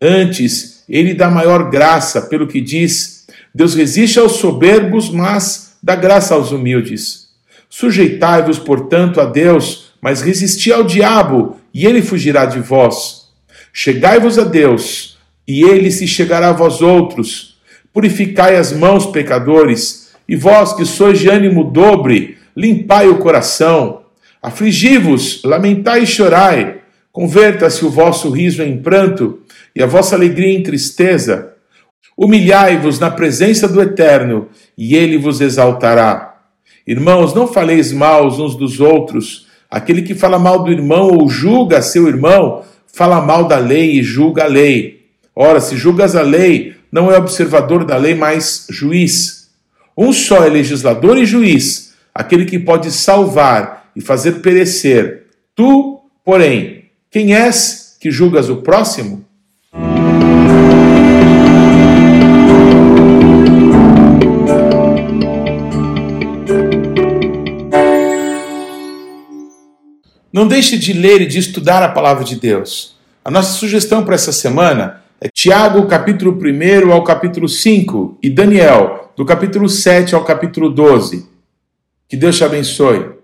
Antes, 0.00 0.84
ele 0.88 1.14
dá 1.14 1.30
maior 1.30 1.70
graça, 1.70 2.22
pelo 2.22 2.46
que 2.46 2.60
diz: 2.60 3.26
Deus 3.54 3.74
resiste 3.74 4.18
aos 4.18 4.32
soberbos, 4.32 5.10
mas 5.10 5.76
dá 5.82 5.96
graça 5.96 6.34
aos 6.34 6.52
humildes. 6.52 7.28
Sujeitai-vos, 7.68 8.58
portanto, 8.58 9.20
a 9.20 9.24
Deus, 9.24 9.92
mas 10.00 10.20
resisti 10.20 10.72
ao 10.72 10.84
diabo, 10.84 11.56
e 11.72 11.86
ele 11.86 12.02
fugirá 12.02 12.44
de 12.44 12.60
vós. 12.60 13.28
Chegai-vos 13.72 14.38
a 14.38 14.44
Deus, 14.44 15.18
e 15.48 15.62
ele 15.62 15.90
se 15.90 16.06
chegará 16.06 16.50
a 16.50 16.52
vós 16.52 16.80
outros. 16.82 17.56
Purificai 17.92 18.56
as 18.56 18.72
mãos, 18.72 19.06
pecadores, 19.06 20.10
e 20.28 20.36
vós 20.36 20.74
que 20.74 20.84
sois 20.84 21.18
de 21.18 21.28
ânimo 21.28 21.64
dobre, 21.64 22.38
limpai 22.56 23.08
o 23.08 23.18
coração. 23.18 24.02
Afligi-vos, 24.42 25.42
lamentai 25.44 26.02
e 26.02 26.06
chorai. 26.06 26.80
Converta-se 27.10 27.84
o 27.84 27.90
vosso 27.90 28.30
riso 28.30 28.62
em 28.62 28.76
pranto 28.76 29.40
e 29.76 29.82
a 29.82 29.86
vossa 29.86 30.16
alegria 30.16 30.56
em 30.56 30.62
tristeza. 30.62 31.52
Humilhai-vos 32.16 32.98
na 32.98 33.10
presença 33.10 33.68
do 33.68 33.82
Eterno, 33.82 34.48
e 34.76 34.96
ele 34.96 35.18
vos 35.18 35.42
exaltará. 35.42 36.38
Irmãos, 36.86 37.34
não 37.34 37.46
faleis 37.46 37.92
mal 37.92 38.26
uns 38.28 38.56
dos 38.56 38.80
outros. 38.80 39.46
Aquele 39.70 40.00
que 40.00 40.14
fala 40.14 40.38
mal 40.38 40.64
do 40.64 40.72
irmão 40.72 41.10
ou 41.10 41.28
julga 41.28 41.82
seu 41.82 42.08
irmão, 42.08 42.64
fala 42.86 43.20
mal 43.20 43.44
da 43.44 43.58
lei 43.58 43.98
e 43.98 44.02
julga 44.02 44.44
a 44.44 44.48
lei. 44.48 45.04
Ora, 45.34 45.60
se 45.60 45.76
julgas 45.76 46.16
a 46.16 46.22
lei, 46.22 46.74
não 46.90 47.12
é 47.12 47.18
observador 47.18 47.84
da 47.84 47.98
lei, 47.98 48.14
mas 48.14 48.66
juiz. 48.70 49.50
Um 49.94 50.10
só 50.10 50.42
é 50.42 50.48
legislador 50.48 51.18
e 51.18 51.26
juiz, 51.26 51.92
aquele 52.14 52.46
que 52.46 52.58
pode 52.58 52.90
salvar 52.90 53.90
e 53.94 54.00
fazer 54.00 54.40
perecer. 54.40 55.26
Tu, 55.54 56.00
porém, 56.24 56.84
quem 57.10 57.34
és 57.34 57.98
que 58.00 58.10
julgas 58.10 58.48
o 58.48 58.62
próximo? 58.62 59.25
Não 70.36 70.46
deixe 70.46 70.76
de 70.76 70.92
ler 70.92 71.22
e 71.22 71.26
de 71.26 71.38
estudar 71.38 71.82
a 71.82 71.88
palavra 71.88 72.22
de 72.22 72.36
Deus. 72.36 72.94
A 73.24 73.30
nossa 73.30 73.54
sugestão 73.54 74.04
para 74.04 74.16
essa 74.16 74.32
semana 74.32 75.02
é 75.18 75.30
Tiago, 75.32 75.86
capítulo 75.86 76.38
1 76.38 76.92
ao 76.92 77.02
capítulo 77.02 77.48
5, 77.48 78.18
e 78.22 78.28
Daniel, 78.28 79.14
do 79.16 79.24
capítulo 79.24 79.66
7 79.66 80.14
ao 80.14 80.22
capítulo 80.24 80.68
12. 80.68 81.26
Que 82.06 82.18
Deus 82.18 82.36
te 82.36 82.44
abençoe. 82.44 83.15